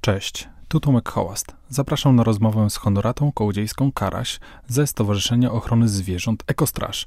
Cześć, 0.00 0.48
tu 0.68 0.80
Tomek 0.80 1.08
Hołast. 1.08 1.56
Zapraszam 1.68 2.16
na 2.16 2.24
rozmowę 2.24 2.70
z 2.70 2.76
honoratą 2.76 3.32
kołodziejską 3.32 3.92
Karaś 3.92 4.40
ze 4.68 4.86
Stowarzyszenia 4.86 5.52
Ochrony 5.52 5.88
Zwierząt 5.88 6.44
Ekostraż, 6.46 7.06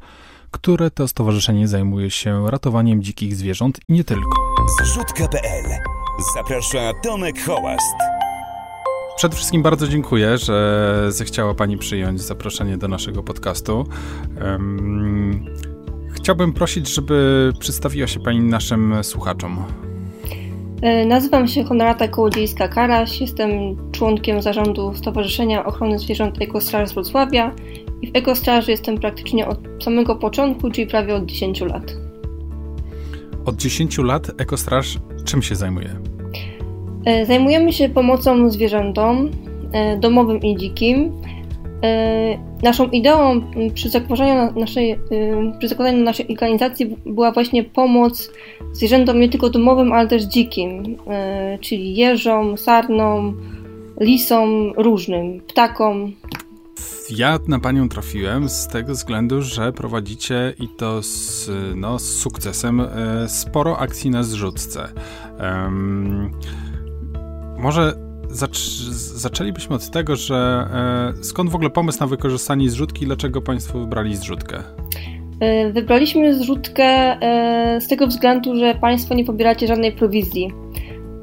które 0.51 0.91
to 0.91 1.07
stowarzyszenie 1.07 1.67
zajmuje 1.67 2.11
się 2.11 2.51
ratowaniem 2.51 3.03
dzikich 3.03 3.35
zwierząt 3.35 3.79
i 3.87 3.93
nie 3.93 4.03
tylko. 4.03 4.35
Zrzutka.pl 4.81 5.65
Zaprasza 6.35 6.91
Tomek 7.03 7.45
Hołast. 7.45 7.95
Przede 9.17 9.35
wszystkim 9.35 9.63
bardzo 9.63 9.87
dziękuję, 9.87 10.37
że 10.37 11.05
zechciała 11.09 11.53
Pani 11.53 11.77
przyjąć 11.77 12.21
zaproszenie 12.21 12.77
do 12.77 12.87
naszego 12.87 13.23
podcastu. 13.23 13.87
Um, 14.41 15.45
chciałbym 16.13 16.53
prosić, 16.53 16.95
żeby 16.95 17.53
przedstawiła 17.59 18.07
się 18.07 18.19
Pani 18.19 18.39
naszym 18.39 19.03
słuchaczom. 19.03 19.65
E, 20.83 21.05
nazywam 21.05 21.47
się 21.47 21.63
Honorata 21.63 22.07
Kołodziejska 22.07 22.67
Karaś, 22.67 23.21
jestem 23.21 23.51
członkiem 23.91 24.41
zarządu 24.41 24.93
Stowarzyszenia 24.93 25.65
Ochrony 25.65 25.99
Zwierząt 25.99 26.41
Ekostraż 26.41 26.89
z 26.89 26.93
Wrocławia 26.93 27.51
i 28.01 28.11
w 28.11 28.15
Ekostraży 28.15 28.71
jestem 28.71 28.97
praktycznie 28.97 29.47
od 29.47 29.59
samego 29.83 30.15
początku, 30.15 30.71
czyli 30.71 30.87
prawie 30.87 31.15
od 31.15 31.25
10 31.25 31.61
lat. 31.61 31.95
Od 33.45 33.55
10 33.55 33.97
lat 33.97 34.41
Ekostraż 34.41 34.99
czym 35.25 35.41
się 35.41 35.55
zajmuje? 35.55 35.89
E, 37.05 37.25
zajmujemy 37.25 37.73
się 37.73 37.89
pomocą 37.89 38.49
zwierzętom, 38.49 39.31
e, 39.71 39.97
domowym 39.97 40.39
i 40.39 40.57
dzikim. 40.57 41.11
Naszą 42.63 42.89
ideą 42.89 43.41
przy 43.73 43.89
zakładaniu 43.89 44.59
naszej, 44.59 44.99
przy 45.59 45.67
zakładaniu 45.67 46.03
naszej 46.03 46.27
organizacji 46.27 46.97
była 47.05 47.31
właśnie 47.31 47.63
pomoc 47.63 48.31
zwierzętom 48.73 49.19
nie 49.19 49.29
tylko 49.29 49.49
domowym, 49.49 49.91
ale 49.91 50.07
też 50.07 50.23
dzikim, 50.23 50.97
e, 51.07 51.57
czyli 51.61 51.95
jeżom, 51.95 52.57
sarnom, 52.57 53.41
lisom 53.99 54.73
różnym, 54.77 55.41
ptakom. 55.47 56.11
Ja 57.09 57.39
na 57.47 57.59
panią 57.59 57.89
trafiłem 57.89 58.49
z 58.49 58.67
tego 58.67 58.93
względu, 58.93 59.41
że 59.41 59.73
prowadzicie 59.73 60.53
i 60.59 60.67
to 60.77 61.03
z, 61.03 61.49
no, 61.75 61.99
z 61.99 62.17
sukcesem 62.17 62.81
e, 62.81 62.87
sporo 63.29 63.77
akcji 63.77 64.09
na 64.09 64.23
zrzutce. 64.23 64.87
Um, 65.39 66.31
może 67.59 67.93
zaczęlibyśmy 69.15 69.75
od 69.75 69.89
tego, 69.89 70.15
że 70.15 70.67
e, 71.19 71.23
skąd 71.23 71.49
w 71.49 71.55
ogóle 71.55 71.69
pomysł 71.69 71.99
na 71.99 72.07
wykorzystanie 72.07 72.69
zrzutki 72.69 73.03
i 73.03 73.05
dlaczego 73.05 73.41
państwo 73.41 73.79
wybrali 73.79 74.15
zrzutkę? 74.15 74.63
E, 75.43 75.71
wybraliśmy 75.71 76.33
zrzutkę 76.33 76.83
e, 76.83 77.81
z 77.81 77.87
tego 77.87 78.07
względu, 78.07 78.55
że 78.55 78.75
Państwo 78.75 79.15
nie 79.15 79.25
pobieracie 79.25 79.67
żadnej 79.67 79.91
prowizji 79.91 80.51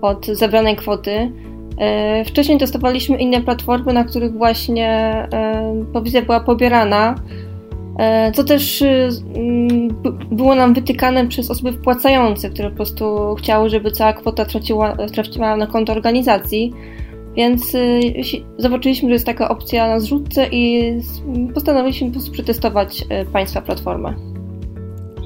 od 0.03 0.27
zebranej 0.27 0.77
kwoty. 0.77 1.33
E, 1.79 2.25
wcześniej 2.25 2.59
testowaliśmy 2.59 3.19
inne 3.19 3.41
platformy, 3.41 3.93
na 3.93 4.05
których 4.05 4.33
właśnie 4.33 5.15
prowizja 5.93 6.23
była 6.23 6.41
pobierana, 6.41 7.15
co 8.35 8.45
też 8.45 8.85
było 10.31 10.55
nam 10.55 10.75
wytykane 10.75 11.27
przez 11.29 11.51
osoby 11.51 11.73
wpłacające, 11.73 12.51
które 12.51 12.71
po 12.71 12.77
prostu 12.77 13.35
chciały, 13.39 13.71
żeby 13.71 13.91
cała 13.91 14.13
kwota 14.13 14.45
traciła, 14.45 14.97
trafiła 15.13 15.57
na 15.57 15.67
konto 15.67 15.93
organizacji. 15.93 16.73
Więc 17.37 17.75
y, 17.75 18.01
zobaczyliśmy, 18.59 19.09
że 19.09 19.13
jest 19.13 19.27
taka 19.27 19.49
opcja 19.49 19.89
na 19.89 20.01
zrzutce 20.01 20.49
i 20.53 20.93
postanowiliśmy 21.55 22.07
po 22.07 22.13
prostu 22.13 22.33
przetestować 22.33 23.03
y, 23.03 23.27
Państwa 23.33 23.63
platformę. 23.63 24.15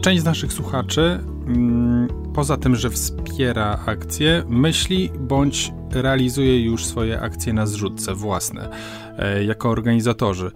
Część 0.03 0.23
z 0.23 0.25
naszych 0.25 0.53
słuchaczy, 0.53 1.21
mm, 1.47 2.09
poza 2.35 2.57
tym, 2.57 2.77
że 2.77 2.91
wspiera 2.91 3.79
akcje, 3.87 4.43
myśli 4.49 5.11
bądź 5.21 5.73
realizuje 5.93 6.65
już 6.65 6.87
swoje 6.87 7.21
akcje 7.21 7.53
na 7.53 7.67
zrzutce 7.67 8.15
własne, 8.15 8.69
e, 9.19 9.45
jako 9.45 9.71
organizatorzy. 9.71 10.51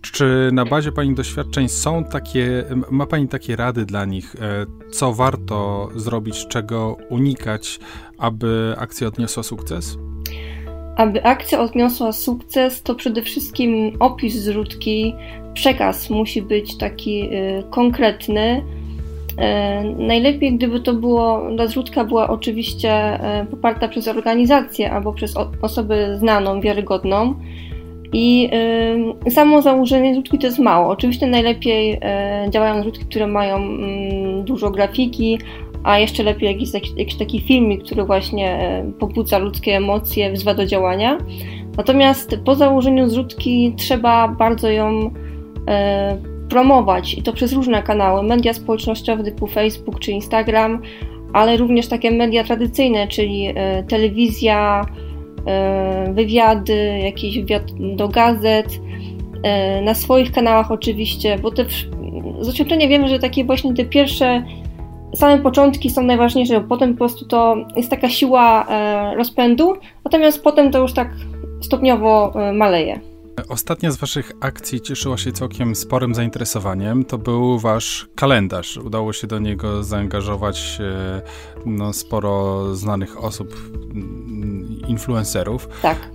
Czy 0.00 0.50
na 0.52 0.64
bazie 0.64 0.92
Pani 0.92 1.14
doświadczeń 1.14 1.68
są 1.68 2.04
takie, 2.04 2.64
ma 2.90 3.06
Pani 3.06 3.28
takie 3.28 3.56
rady 3.56 3.84
dla 3.86 4.04
nich, 4.04 4.36
e, 4.36 4.66
co 4.90 5.12
warto 5.14 5.88
zrobić, 5.96 6.46
czego 6.46 6.96
unikać, 7.08 7.80
aby 8.18 8.74
akcja 8.78 9.08
odniosła 9.08 9.42
sukces? 9.42 9.98
Aby 10.98 11.24
akcja 11.24 11.60
odniosła 11.60 12.12
sukces, 12.12 12.82
to 12.82 12.94
przede 12.94 13.22
wszystkim 13.22 13.92
opis 14.00 14.34
zrzutki, 14.34 15.14
przekaz 15.54 16.10
musi 16.10 16.42
być 16.42 16.78
taki 16.78 17.22
y, 17.22 17.62
konkretny. 17.70 18.62
Y, 19.98 20.02
najlepiej, 20.02 20.56
gdyby 20.56 20.80
to 20.80 20.94
było, 20.94 21.42
ta 21.58 21.66
zrzutka 21.66 22.04
była 22.04 22.28
oczywiście 22.28 23.18
y, 23.42 23.46
poparta 23.46 23.88
przez 23.88 24.08
organizację 24.08 24.92
albo 24.92 25.12
przez 25.12 25.34
osobę 25.62 26.18
znaną, 26.18 26.60
wiarygodną. 26.60 27.34
I 28.12 28.50
samo 29.30 29.62
założenie 29.62 30.14
zrzutki 30.14 30.38
to 30.38 30.46
jest 30.46 30.58
mało. 30.58 30.88
Oczywiście 30.88 31.26
najlepiej 31.26 32.00
działają 32.50 32.80
zrzutki, 32.80 33.04
które 33.04 33.26
mają 33.26 33.58
y, 33.58 34.42
dużo 34.44 34.70
grafiki, 34.70 35.38
a 35.84 35.98
jeszcze 35.98 36.22
lepiej 36.22 36.48
jakiś, 36.48 36.68
jakiś 36.96 37.14
taki 37.14 37.40
filmik, 37.40 37.84
który 37.84 38.04
właśnie 38.04 38.52
e, 38.52 38.92
pobudza 38.98 39.38
ludzkie 39.38 39.76
emocje, 39.76 40.32
wzywa 40.32 40.54
do 40.54 40.66
działania. 40.66 41.18
Natomiast 41.76 42.36
po 42.44 42.54
założeniu 42.54 43.08
zrzutki 43.08 43.74
trzeba 43.76 44.28
bardzo 44.28 44.70
ją 44.70 45.10
e, 45.68 46.18
promować 46.48 47.14
i 47.14 47.22
to 47.22 47.32
przez 47.32 47.52
różne 47.52 47.82
kanały, 47.82 48.22
media 48.22 48.54
społecznościowe 48.54 49.24
typu 49.24 49.46
Facebook 49.46 50.00
czy 50.00 50.12
Instagram, 50.12 50.82
ale 51.32 51.56
również 51.56 51.88
takie 51.88 52.10
media 52.10 52.44
tradycyjne, 52.44 53.08
czyli 53.08 53.46
e, 53.54 53.82
telewizja, 53.82 54.86
e, 55.46 56.12
wywiady, 56.12 56.98
jakiś 57.02 57.38
wywiad 57.38 57.62
do 57.96 58.08
gazet, 58.08 58.80
e, 59.42 59.82
na 59.82 59.94
swoich 59.94 60.32
kanałach 60.32 60.70
oczywiście, 60.70 61.38
bo 61.38 61.50
te 61.50 61.64
z 62.40 62.46
doświadczenia 62.46 62.88
wiemy, 62.88 63.08
że 63.08 63.18
takie 63.18 63.44
właśnie 63.44 63.74
te 63.74 63.84
pierwsze 63.84 64.44
same 65.18 65.38
początki 65.38 65.90
są 65.90 66.02
najważniejsze, 66.02 66.60
bo 66.60 66.68
potem 66.68 66.92
po 66.92 66.98
prostu 66.98 67.24
to 67.24 67.56
jest 67.76 67.90
taka 67.90 68.08
siła 68.08 68.66
e, 68.68 69.14
rozpędu, 69.14 69.76
natomiast 70.04 70.42
potem 70.42 70.70
to 70.70 70.78
już 70.78 70.92
tak 70.92 71.08
stopniowo 71.60 72.32
e, 72.34 72.52
maleje. 72.52 73.00
Ostatnia 73.48 73.90
z 73.90 73.96
Waszych 73.96 74.32
akcji 74.40 74.80
cieszyła 74.80 75.16
się 75.16 75.32
całkiem 75.32 75.74
sporym 75.74 76.14
zainteresowaniem. 76.14 77.04
To 77.04 77.18
był 77.18 77.58
Wasz 77.58 78.08
kalendarz. 78.14 78.76
Udało 78.76 79.12
się 79.12 79.26
do 79.26 79.38
niego 79.38 79.84
zaangażować 79.84 80.78
e, 80.80 81.22
no, 81.66 81.92
sporo 81.92 82.64
znanych 82.74 83.24
osób, 83.24 83.54
mm, 83.74 84.82
influencerów. 84.88 85.68
Tak. 85.82 86.10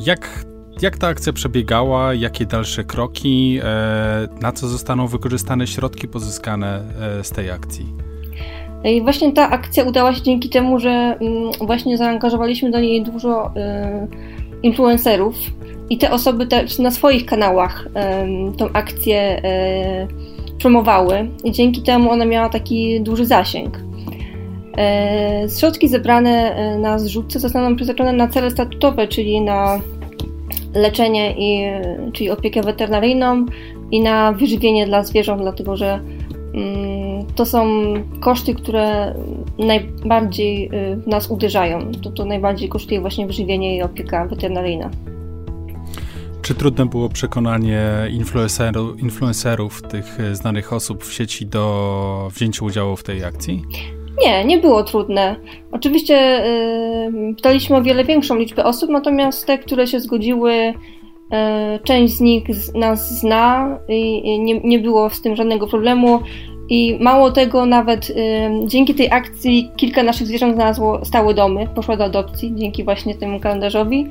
Jak 0.00 0.44
jak 0.82 0.98
ta 0.98 1.06
akcja 1.06 1.32
przebiegała? 1.32 2.14
Jakie 2.14 2.46
dalsze 2.46 2.84
kroki? 2.84 3.58
E, 3.62 4.28
na 4.40 4.52
co 4.52 4.68
zostaną 4.68 5.06
wykorzystane 5.06 5.66
środki 5.66 6.08
pozyskane 6.08 6.82
e, 7.20 7.24
z 7.24 7.30
tej 7.30 7.50
akcji? 7.50 7.86
I 8.84 9.02
właśnie 9.02 9.32
ta 9.32 9.50
akcja 9.50 9.84
udała 9.84 10.14
się 10.14 10.22
dzięki 10.22 10.48
temu, 10.48 10.78
że 10.78 10.90
mm, 10.90 11.52
właśnie 11.60 11.96
zaangażowaliśmy 11.96 12.70
do 12.70 12.80
niej 12.80 13.02
dużo 13.02 13.50
e, 13.56 14.06
influencerów 14.62 15.36
i 15.90 15.98
te 15.98 16.10
osoby 16.10 16.46
też 16.46 16.78
na 16.78 16.90
swoich 16.90 17.26
kanałach 17.26 17.88
tą 18.56 18.72
akcję 18.72 19.42
promowały 20.60 21.28
i 21.44 21.52
dzięki 21.52 21.82
temu 21.82 22.10
ona 22.10 22.24
miała 22.24 22.48
taki 22.48 23.00
duży 23.00 23.26
zasięg. 23.26 23.78
Środki 25.58 25.88
zebrane 25.88 26.54
na 26.78 26.98
zrzutce 26.98 27.40
zostaną 27.40 27.76
przeznaczone 27.76 28.12
na 28.12 28.28
cele 28.28 28.50
statutowe, 28.50 29.08
czyli 29.08 29.40
na 29.40 29.80
leczenie, 30.74 31.34
i, 31.38 31.70
czyli 32.12 32.30
opiekę 32.30 32.62
weterynaryjną 32.62 33.46
i 33.90 34.00
na 34.00 34.32
wyżywienie 34.32 34.86
dla 34.86 35.02
zwierząt, 35.02 35.42
dlatego 35.42 35.76
że 35.76 36.00
mm, 36.54 37.26
to 37.34 37.46
są 37.46 37.66
koszty, 38.20 38.54
które 38.54 39.14
najbardziej 39.58 40.66
y, 40.66 40.70
nas 41.06 41.30
uderzają. 41.30 41.92
To, 42.02 42.10
to 42.10 42.24
najbardziej 42.24 42.68
kosztuje 42.68 43.00
właśnie 43.00 43.26
wyżywienie 43.26 43.76
i 43.76 43.82
opieka 43.82 44.26
weterynaryjna. 44.26 44.90
Czy 46.42 46.54
trudne 46.54 46.86
było 46.86 47.08
przekonanie 47.08 47.82
influencerów, 48.10 49.02
influencerów, 49.02 49.82
tych 49.82 50.18
znanych 50.32 50.72
osób 50.72 51.04
w 51.04 51.12
sieci 51.12 51.46
do 51.46 52.28
wzięcia 52.34 52.64
udziału 52.64 52.96
w 52.96 53.02
tej 53.02 53.24
akcji? 53.24 53.62
Nie, 54.22 54.44
nie 54.44 54.58
było 54.58 54.82
trudne. 54.82 55.36
Oczywiście 55.72 56.14
yy, 57.12 57.34
pytaliśmy 57.34 57.76
o 57.76 57.82
wiele 57.82 58.04
większą 58.04 58.36
liczbę 58.36 58.64
osób, 58.64 58.90
natomiast 58.90 59.46
te, 59.46 59.58
które 59.58 59.86
się 59.86 60.00
zgodziły, 60.00 60.52
yy, 60.54 61.78
część 61.84 62.14
z 62.14 62.20
nich 62.20 62.54
z, 62.54 62.74
nas 62.74 63.20
zna 63.20 63.78
i, 63.88 64.40
nie, 64.40 64.60
nie 64.60 64.78
było 64.78 65.10
z 65.10 65.22
tym 65.22 65.36
żadnego 65.36 65.66
problemu. 65.66 66.20
I 66.68 66.98
mało 67.00 67.30
tego, 67.30 67.66
nawet 67.66 68.10
y, 68.10 68.14
dzięki 68.66 68.94
tej 68.94 69.10
akcji 69.10 69.70
kilka 69.76 70.02
naszych 70.02 70.26
zwierząt 70.26 70.54
znalazło 70.54 71.04
stałe 71.04 71.34
domy, 71.34 71.68
poszło 71.74 71.96
do 71.96 72.04
adopcji 72.04 72.52
dzięki 72.56 72.84
właśnie 72.84 73.14
temu 73.14 73.40
kalendarzowi. 73.40 74.08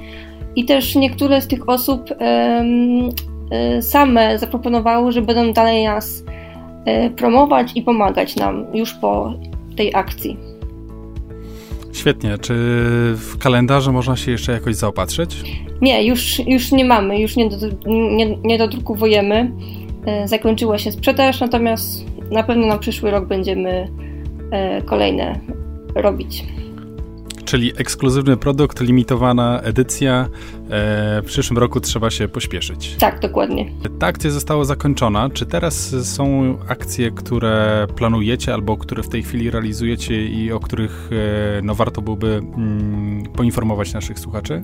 I 0.56 0.66
też 0.66 0.96
niektóre 0.96 1.42
z 1.42 1.48
tych 1.48 1.70
osób 1.70 2.12
y, 2.12 2.16
y, 3.78 3.82
same 3.82 4.40
zaproponowały, 4.40 5.12
że 5.12 5.22
będą 5.22 5.54
dalej 5.54 5.86
nas 5.86 6.24
promować 7.16 7.72
i 7.76 7.82
pomagać 7.82 8.36
nam 8.36 8.66
już 8.74 8.94
po 8.94 9.34
tej 9.76 9.96
akcji. 9.96 10.38
Świetnie. 11.94 12.38
Czy 12.38 12.54
w 13.16 13.38
kalendarzu 13.40 13.94
można 13.94 14.16
się 14.16 14.32
jeszcze 14.32 14.52
jakoś 14.52 14.76
zaopatrzyć? 14.76 15.36
Nie, 15.82 16.08
już, 16.08 16.40
już 16.48 16.72
nie 16.72 16.86
mamy, 16.86 17.20
już 17.20 17.36
nie, 17.36 17.50
do, 17.50 17.58
nie, 17.88 18.38
nie 18.38 18.58
dodrukowujemy. 18.58 19.52
E, 20.06 20.28
zakończyła 20.28 20.78
się 20.78 20.92
sprzedaż, 20.92 21.40
natomiast 21.40 22.06
na 22.32 22.44
pewno 22.44 22.68
na 22.68 22.78
przyszły 22.78 23.12
rok 23.12 23.26
będziemy 23.26 23.88
e, 24.52 24.82
kolejne 24.82 25.40
robić. 25.96 26.46
Czyli 27.54 27.72
ekskluzywny 27.78 28.38
produkt, 28.38 28.82
limitowana 28.82 29.62
edycja. 29.62 30.30
E, 30.70 31.22
w 31.22 31.26
przyszłym 31.26 31.58
roku 31.58 31.80
trzeba 31.80 32.10
się 32.10 32.28
pośpieszyć. 32.28 32.96
Tak, 33.00 33.20
dokładnie. 33.20 33.66
Ta 34.00 34.08
akcja 34.08 34.30
została 34.30 34.66
zakończona. 34.66 35.30
Czy 35.30 35.46
teraz 35.46 35.96
są 36.16 36.58
akcje, 36.68 37.12
które 37.12 37.88
planujecie 37.96 38.54
albo 38.54 38.78
które 38.78 39.04
w 39.04 39.10
tej 39.10 39.24
chwili 39.24 39.52
realizujecie 39.52 40.26
i 40.26 40.52
o 40.52 40.60
których 40.60 41.10
no, 41.64 41.76
warto 41.76 42.02
byłoby 42.02 42.28
mm, 42.28 43.24
poinformować 43.36 43.94
naszych 43.94 44.20
słuchaczy? 44.20 44.64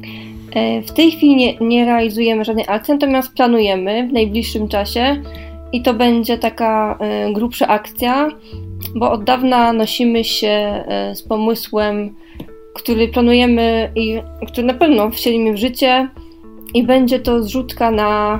W 0.87 0.91
tej 0.91 1.11
chwili 1.11 1.35
nie, 1.35 1.57
nie 1.57 1.85
realizujemy 1.85 2.45
żadnej 2.45 2.65
akcji, 2.67 2.93
natomiast 2.93 3.33
planujemy 3.33 4.07
w 4.07 4.13
najbliższym 4.13 4.67
czasie 4.67 5.23
i 5.71 5.81
to 5.81 5.93
będzie 5.93 6.37
taka 6.37 6.99
grubsza 7.33 7.67
akcja, 7.67 8.29
bo 8.95 9.11
od 9.11 9.23
dawna 9.23 9.73
nosimy 9.73 10.23
się 10.23 10.83
z 11.13 11.23
pomysłem, 11.23 12.15
który 12.79 13.07
planujemy 13.07 13.91
i 13.95 14.21
który 14.47 14.67
na 14.67 14.73
pewno 14.73 15.09
wcielimy 15.09 15.53
w 15.53 15.57
życie 15.57 16.09
i 16.73 16.83
będzie 16.83 17.19
to 17.19 17.43
zrzutka 17.43 17.91
na 17.91 18.39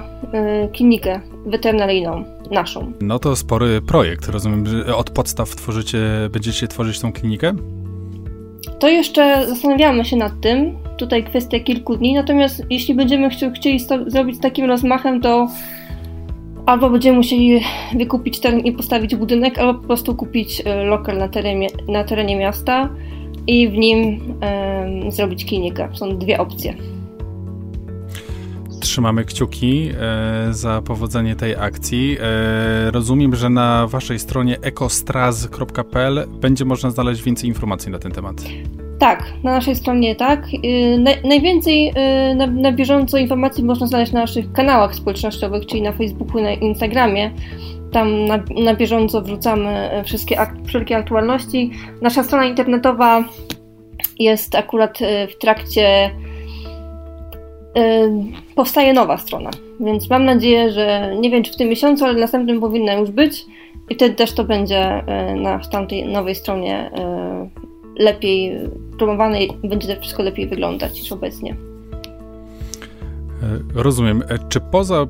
y, 0.65 0.69
klinikę 0.71 1.21
weterynaryjną 1.45 2.23
naszą. 2.51 2.91
No 3.01 3.19
to 3.19 3.35
spory 3.35 3.81
projekt. 3.81 4.29
Rozumiem, 4.29 4.65
że 4.65 4.95
od 4.95 5.09
podstaw 5.09 5.55
tworzycie, 5.55 5.99
będziecie 6.31 6.67
tworzyć 6.67 6.99
tą 6.99 7.13
klinikę? 7.13 7.53
To 8.79 8.89
jeszcze 8.89 9.45
zastanawiamy 9.47 10.05
się 10.05 10.17
nad 10.17 10.41
tym. 10.41 10.77
Tutaj 10.97 11.23
kwestia 11.23 11.59
kilku 11.59 11.97
dni. 11.97 12.13
Natomiast 12.13 12.63
jeśli 12.69 12.95
będziemy 12.95 13.29
chcieli 13.29 13.79
zrobić 14.07 14.35
z 14.35 14.39
takim 14.39 14.65
rozmachem, 14.65 15.21
to 15.21 15.47
albo 16.65 16.89
będziemy 16.89 17.17
musieli 17.17 17.61
wykupić 17.95 18.39
teren 18.39 18.59
i 18.59 18.71
postawić 18.71 19.15
budynek, 19.15 19.57
albo 19.57 19.81
po 19.81 19.87
prostu 19.87 20.15
kupić 20.15 20.61
e, 20.65 20.83
lokal 20.83 21.17
na 21.17 21.27
terenie, 21.27 21.67
na 21.87 22.03
terenie 22.03 22.35
miasta 22.35 22.89
i 23.47 23.69
w 23.69 23.73
nim 23.73 24.19
zrobić 25.09 25.45
klinikę. 25.45 25.89
Są 25.93 26.17
dwie 26.17 26.39
opcje. 26.39 26.73
Trzymamy 28.79 29.25
kciuki 29.25 29.89
e, 29.99 30.53
za 30.53 30.81
powodzenie 30.81 31.35
tej 31.35 31.55
akcji. 31.55 32.17
E, 32.21 32.91
rozumiem, 32.91 33.35
że 33.35 33.49
na 33.49 33.87
waszej 33.87 34.19
stronie 34.19 34.57
ekostraz.pl 34.61 36.27
będzie 36.41 36.65
można 36.65 36.89
znaleźć 36.89 37.23
więcej 37.23 37.49
informacji 37.49 37.91
na 37.91 37.99
ten 37.99 38.11
temat. 38.11 38.43
Tak, 38.99 39.23
na 39.43 39.51
naszej 39.51 39.75
stronie 39.75 40.15
tak. 40.15 40.47
Y, 40.53 41.03
najwięcej 41.23 41.89
y, 41.89 42.35
na, 42.35 42.47
na 42.47 42.71
bieżąco 42.71 43.17
informacji 43.17 43.63
można 43.63 43.87
znaleźć 43.87 44.11
na 44.11 44.19
naszych 44.19 44.51
kanałach 44.51 44.95
społecznościowych, 44.95 45.65
czyli 45.65 45.81
na 45.81 45.91
Facebooku 45.91 46.39
i 46.39 46.43
na 46.43 46.51
Instagramie. 46.51 47.31
Tam 47.91 48.25
na, 48.25 48.43
na 48.63 48.75
bieżąco 48.75 49.21
wrzucamy 49.21 49.99
y, 49.99 50.03
wszystkie 50.03 50.37
wszelkie 50.65 50.97
aktualności. 50.97 51.71
Nasza 52.01 52.23
strona 52.23 52.45
internetowa 52.45 53.23
jest 54.19 54.55
akurat 54.55 54.99
w 55.29 55.37
trakcie. 55.37 56.11
Powstaje 58.55 58.93
nowa 58.93 59.17
strona, 59.17 59.49
więc 59.79 60.09
mam 60.09 60.25
nadzieję, 60.25 60.71
że 60.71 61.15
nie 61.19 61.29
wiem 61.29 61.43
czy 61.43 61.53
w 61.53 61.55
tym 61.55 61.69
miesiącu, 61.69 62.05
ale 62.05 62.19
następnym 62.19 62.59
powinna 62.59 62.93
już 62.93 63.11
być 63.11 63.45
i 63.89 63.95
wtedy 63.95 64.15
też 64.15 64.31
to 64.31 64.43
będzie 64.43 65.03
na 65.35 65.59
tamtej 65.59 66.05
nowej 66.05 66.35
stronie 66.35 66.91
lepiej 67.99 68.59
promowane 68.97 69.43
i 69.43 69.67
będzie 69.67 69.95
to 69.95 70.01
wszystko 70.01 70.23
lepiej 70.23 70.47
wyglądać 70.47 71.01
niż 71.01 71.11
obecnie. 71.11 71.55
E, 73.43 73.59
rozumiem. 73.73 74.23
E, 74.29 74.39
czy 74.49 74.59
poza 74.59 75.07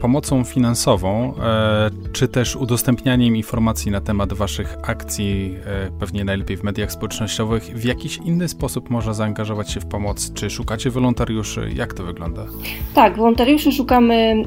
pomocą 0.00 0.44
finansową, 0.44 1.34
e, 1.34 1.90
czy 2.12 2.28
też 2.28 2.56
udostępnianiem 2.56 3.36
informacji 3.36 3.92
na 3.92 4.00
temat 4.00 4.32
Waszych 4.32 4.76
akcji, 4.82 5.54
pewnie 6.00 6.24
najlepiej 6.24 6.56
w 6.56 6.62
mediach 6.64 6.92
społecznościowych, 6.92 7.62
w 7.62 7.84
jakiś 7.84 8.16
inny 8.16 8.48
sposób 8.48 8.90
można 8.90 9.14
zaangażować 9.14 9.70
się 9.70 9.80
w 9.80 9.86
pomoc? 9.86 10.32
Czy 10.32 10.50
szukacie 10.50 10.90
wolontariuszy? 10.90 11.70
Jak 11.74 11.94
to 11.94 12.02
wygląda? 12.02 12.46
Tak, 12.94 13.16
wolontariuszy 13.16 13.72
szukamy 13.72 14.42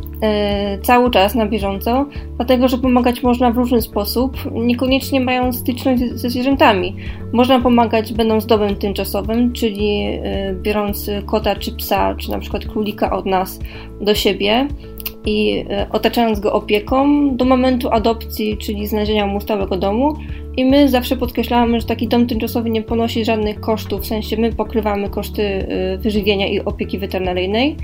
cały 0.84 1.12
czas 1.12 1.36
na 1.36 1.46
bieżąco, 1.46 2.06
dlatego 2.36 2.68
że 2.68 2.78
pomagać 2.78 3.24
można 3.24 3.52
w 3.52 3.58
różny 3.58 3.82
sposób, 3.82 4.38
niekoniecznie 4.52 5.22
mają 5.22 5.54
styczność 5.54 6.04
ze 6.14 6.30
zwierzętami. 6.30 6.96
Można 7.34 7.60
pomagać 7.60 8.14
będąc 8.14 8.46
domem 8.46 8.76
tymczasowym, 8.76 9.54
czyli 9.54 10.20
biorąc 10.62 11.10
kota 11.26 11.56
czy 11.56 11.72
psa, 11.76 12.16
czy 12.16 12.32
na 12.32 12.40
przykład 12.40 12.66
królika 12.66 13.12
od 13.12 13.26
nas 13.26 13.60
do 14.02 14.16
siebie 14.16 14.68
i 15.26 15.66
e, 15.70 15.88
otaczając 15.92 16.40
go 16.40 16.54
opieką 16.54 17.30
do 17.36 17.46
momentu 17.46 17.90
adopcji, 17.90 18.58
czyli 18.58 18.88
znalezienia 18.88 19.28
mu 19.28 19.42
stałego 19.42 19.78
domu. 19.78 20.14
I 20.58 20.66
my 20.66 20.90
zawsze 20.90 21.18
podkreślamy, 21.18 21.82
że 21.82 21.88
taki 21.88 22.08
dom 22.08 22.28
tymczasowy 22.28 22.70
nie 22.70 22.82
ponosi 22.82 23.26
żadnych 23.26 23.60
kosztów, 23.60 24.02
w 24.02 24.06
sensie 24.06 24.38
my 24.38 24.54
pokrywamy 24.54 25.10
koszty 25.10 25.44
e, 25.44 25.98
wyżywienia 25.98 26.48
i 26.48 26.60
opieki 26.60 27.00
weterynaryjnej. 27.00 27.76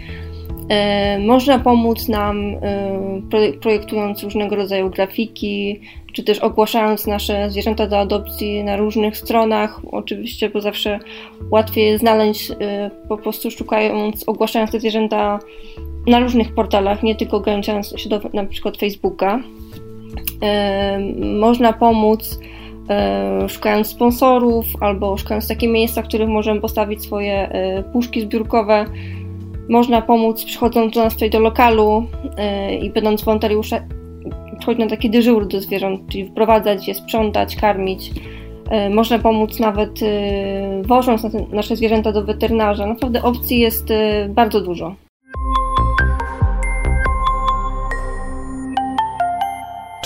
E, 0.69 1.19
można 1.19 1.59
pomóc 1.59 2.07
nam 2.07 2.55
projektując 3.61 4.23
różnego 4.23 4.55
rodzaju 4.55 4.89
grafiki, 4.89 5.79
czy 6.17 6.23
też 6.23 6.39
ogłaszając 6.39 7.07
nasze 7.07 7.49
zwierzęta 7.49 7.87
do 7.87 7.99
adopcji 7.99 8.63
na 8.63 8.77
różnych 8.77 9.17
stronach. 9.17 9.81
Oczywiście, 9.91 10.49
bo 10.49 10.61
zawsze 10.61 10.99
łatwiej 11.51 11.85
jest 11.85 11.99
znaleźć 11.99 12.51
po 13.09 13.17
prostu 13.17 13.51
szukając, 13.51 14.29
ogłaszając 14.29 14.71
te 14.71 14.79
zwierzęta 14.79 15.39
na 16.07 16.19
różnych 16.19 16.53
portalach, 16.53 17.03
nie 17.03 17.15
tylko 17.15 17.37
ograniczając 17.37 17.93
się 17.97 18.09
do 18.09 18.21
na 18.33 18.45
przykład 18.45 18.77
Facebooka. 18.77 19.39
Można 21.39 21.73
pomóc 21.73 22.39
szukając 23.47 23.87
sponsorów 23.87 24.65
albo 24.79 25.17
szukając 25.17 25.47
takich 25.47 25.69
miejsc, 25.69 25.99
w 25.99 26.03
których 26.03 26.29
możemy 26.29 26.61
postawić 26.61 27.03
swoje 27.03 27.51
puszki 27.93 28.21
zbiórkowe. 28.21 28.85
Można 29.69 30.01
pomóc 30.01 30.43
przychodząc 30.43 30.93
do 30.93 31.03
nas 31.03 31.13
tutaj 31.13 31.29
do 31.29 31.39
lokalu 31.39 32.05
i 32.81 32.89
będąc 32.89 33.23
wolontariuszem 33.23 33.96
przychodzić 34.57 34.79
na 34.79 34.89
taki 34.89 35.09
dyżur 35.09 35.47
do 35.47 35.61
zwierząt, 35.61 36.01
czyli 36.09 36.25
wprowadzać 36.25 36.87
je, 36.87 36.95
sprzątać, 36.95 37.55
karmić. 37.55 38.11
E, 38.69 38.89
można 38.89 39.19
pomóc 39.19 39.59
nawet 39.59 39.99
wożąc 40.83 41.23
nasze 41.51 41.75
zwierzęta 41.75 42.11
do 42.11 42.23
weterynarza. 42.23 42.85
Naprawdę 42.85 43.23
opcji 43.23 43.59
jest 43.59 43.87
bardzo 44.29 44.61
dużo. 44.61 44.95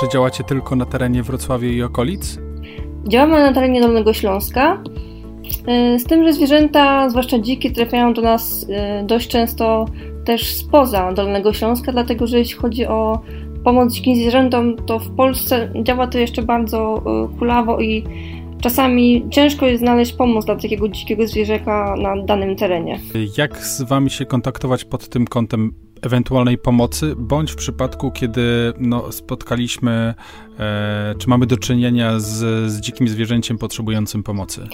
Czy 0.01 0.10
działacie 0.10 0.43
tylko 0.43 0.75
na 0.75 0.86
terenie 0.86 1.24
Wrocławia 1.24 1.70
i 1.70 1.84
okolic? 1.84 2.39
Działamy 3.08 3.39
na 3.39 3.53
terenie 3.53 3.81
Dolnego 3.81 4.13
Śląska. 4.13 4.84
E, 5.67 6.00
z 6.00 6.03
tym, 6.03 6.24
że 6.24 6.34
zwierzęta, 6.34 7.10
zwłaszcza 7.10 7.39
dzikie, 7.39 7.72
trafiają 7.72 8.13
do 8.13 8.22
nas 8.22 8.65
e, 8.70 9.03
dość 9.03 9.27
często 9.27 9.86
też 10.25 10.55
spoza 10.55 11.13
Dolnego 11.13 11.53
Śląska, 11.53 11.91
dlatego 11.91 12.27
że 12.27 12.38
jeśli 12.38 12.55
chodzi 12.55 12.86
o 12.86 13.20
pomoc 13.63 13.94
dzikim 13.94 14.15
zwierzętom, 14.15 14.75
to 14.86 15.00
w 15.00 15.15
Polsce 15.15 15.74
działa 15.84 16.08
to 16.08 16.18
jeszcze 16.18 16.41
bardzo 16.41 17.03
e, 17.06 17.38
kulawo 17.39 17.80
i 17.80 18.03
czasami 18.62 19.25
ciężko 19.30 19.65
jest 19.65 19.84
znaleźć 19.84 20.13
pomoc 20.13 20.46
dla 20.46 20.56
takiego 20.56 20.89
dzikiego 20.89 21.27
zwierzaka 21.27 21.96
na 21.98 22.24
danym 22.24 22.56
terenie. 22.56 23.00
Jak 23.38 23.58
z 23.58 23.82
Wami 23.82 24.10
się 24.10 24.25
kontaktować 24.25 24.86
pod 24.86 25.10
tym 25.10 25.27
kątem 25.27 25.74
ewentualnej 26.01 26.58
pomocy, 26.58 27.15
bądź 27.17 27.51
w 27.51 27.55
przypadku, 27.55 28.12
kiedy 28.12 28.74
no, 28.79 29.12
spotkaliśmy, 29.12 30.13
e, 30.60 31.15
czy 31.17 31.29
mamy 31.29 31.46
do 31.46 31.58
czynienia 31.58 32.20
z, 32.20 32.72
z 32.72 32.81
dzikim 32.81 33.08
zwierzęciem 33.08 33.58
potrzebującym 33.58 34.24
pomocy? 34.24 34.67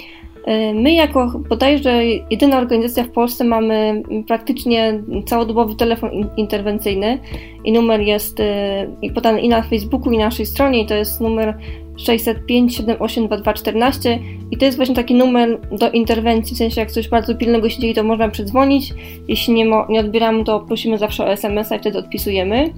E, 0.45 0.73
my, 0.73 0.93
jako 0.93 1.39
bodajże 1.49 2.05
jedyna 2.05 2.57
organizacja 2.57 3.03
w 3.03 3.09
Polsce, 3.09 3.43
mamy 3.43 4.03
praktycznie 4.27 5.03
całodobowy 5.25 5.75
telefon 5.75 6.09
interwencyjny 6.37 7.19
i 7.63 7.71
numer 7.71 8.01
jest 8.01 8.39
e, 8.39 8.87
podany 9.15 9.41
i 9.41 9.49
na 9.49 9.61
Facebooku, 9.61 10.11
i 10.11 10.17
na 10.17 10.25
naszej 10.25 10.45
stronie, 10.45 10.81
i 10.81 10.85
to 10.85 10.95
jest 10.95 11.21
numer 11.21 11.57
605 11.97 12.75
78 12.75 13.27
2214 13.27 14.19
i 14.51 14.57
to 14.57 14.65
jest 14.65 14.77
właśnie 14.77 14.95
taki 14.95 15.13
numer 15.13 15.59
do 15.71 15.91
interwencji, 15.91 16.55
w 16.55 16.57
sensie 16.57 16.81
jak 16.81 16.91
coś 16.91 17.09
bardzo 17.09 17.35
pilnego 17.35 17.69
się 17.69 17.79
dzieje, 17.79 17.93
to 17.93 18.03
można 18.03 18.29
przedzwonić. 18.29 18.93
Jeśli 19.27 19.53
nie, 19.53 19.65
nie 19.89 19.99
odbieramy, 19.99 20.43
to 20.43 20.59
prosimy 20.59 20.97
zawsze 20.97 21.23
o 21.23 21.31
SMS-a 21.31 21.75
i 21.75 21.79
wtedy 21.79 21.97
odpisujemy. 21.97 22.73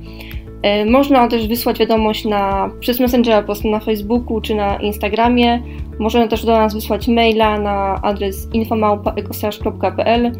E, 0.61 0.85
można 0.85 1.27
też 1.27 1.47
wysłać 1.47 1.79
wiadomość 1.79 2.25
na, 2.25 2.71
przez 2.79 2.99
Messengera 2.99 3.41
po 3.41 3.45
prostu 3.45 3.69
na 3.69 3.79
Facebooku 3.79 4.41
czy 4.41 4.55
na 4.55 4.77
Instagramie. 4.77 5.63
Można 5.99 6.27
też 6.27 6.45
do 6.45 6.51
nas 6.51 6.73
wysłać 6.73 7.07
maila 7.07 7.59
na 7.59 8.01
adres 8.01 8.47
infomałpa.ecostraż.pl 8.53 10.31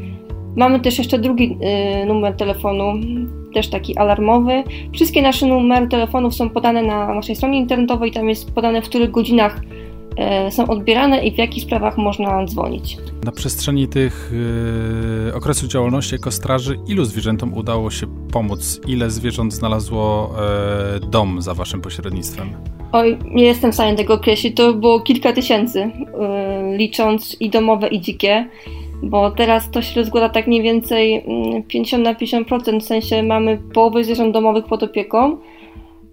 Mamy 0.56 0.80
też 0.80 0.98
jeszcze 0.98 1.20
drugi 1.20 1.58
y, 2.04 2.06
numer 2.06 2.36
telefonu, 2.36 2.94
też 3.54 3.68
taki 3.68 3.98
alarmowy. 3.98 4.64
Wszystkie 4.94 5.22
nasze 5.22 5.46
numery 5.46 5.88
telefonów 5.88 6.36
są 6.36 6.50
podane 6.50 6.84
na 6.84 7.14
naszej 7.14 7.36
stronie 7.36 7.60
internetowej, 7.60 8.12
tam 8.12 8.30
jest 8.30 8.52
podane 8.52 8.82
w 8.82 8.86
których 8.86 9.12
godzinach 9.12 9.62
e, 10.18 10.52
są 10.52 10.68
odbierane 10.68 11.26
i 11.26 11.32
w 11.32 11.38
jakich 11.38 11.64
sprawach 11.64 11.98
można 11.98 12.46
dzwonić. 12.46 12.98
Na 13.24 13.32
przestrzeni 13.32 13.88
tych 13.88 14.32
yy, 15.26 15.36
okresu 15.36 15.68
działalności 15.68 16.16
ekostraży, 16.16 16.80
ilu 16.88 17.06
zwierzętom 17.06 17.54
udało 17.54 17.92
się 17.92 18.08
pomóc? 18.32 18.82
Ile 18.88 19.10
zwierząt 19.10 19.54
znalazło 19.54 20.36
yy, 20.94 21.10
dom 21.10 21.42
za 21.42 21.54
waszym 21.54 21.82
pośrednictwem? 21.82 22.50
Oj, 22.92 23.18
nie 23.26 23.44
jestem 23.44 23.72
w 23.72 23.74
stanie 23.74 23.96
tego 23.96 24.14
określić. 24.14 24.58
To 24.58 24.74
było 24.74 25.00
kilka 25.00 25.34
tysięcy, 25.34 25.80
yy, 25.80 26.78
licząc 26.78 27.38
i 27.40 27.50
domowe, 27.50 27.88
i 27.88 28.02
dzikie 28.02 28.50
bo 29.04 29.32
teraz 29.32 29.72
to 29.72 29.82
się 29.82 30.02
rozkłada 30.02 30.30
tak 30.30 30.48
mniej 30.48 30.62
więcej 30.62 31.26
50 31.68 32.08
mm, 32.08 32.14
na 32.14 32.20
50%, 32.20 32.80
w 32.80 32.84
sensie 32.84 33.24
mamy 33.24 33.58
połowę 33.74 34.04
zwierząt 34.04 34.34
domowych 34.34 34.66
pod 34.66 34.84
opieką, 34.84 35.38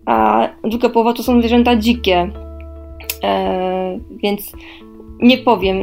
a 0.06 0.48
druga 0.64 0.88
połowa 0.88 1.12
to 1.12 1.22
są 1.22 1.40
zwierzęta 1.40 1.76
dzikie. 1.76 2.30
E, 3.24 3.98
więc 4.10 4.52
nie 5.22 5.38
powiem, 5.38 5.78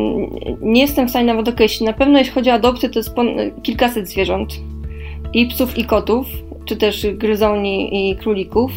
nie 0.62 0.81
jestem 0.81 1.07
w 1.07 1.10
stanie 1.10 1.25
nawet 1.25 1.48
określić. 1.48 1.81
Na 1.81 1.93
pewno 1.93 2.19
jeśli 2.19 2.33
chodzi 2.33 2.50
o 2.50 2.53
adopcję, 2.53 2.89
to 2.89 3.00
jest 3.00 3.15
kilkaset 3.63 4.10
zwierząt. 4.10 4.53
I 5.33 5.48
psów, 5.48 5.77
i 5.77 5.86
kotów, 5.86 6.27
czy 6.65 6.77
też 6.77 7.07
gryzoni 7.13 8.10
i 8.10 8.15
królików. 8.15 8.72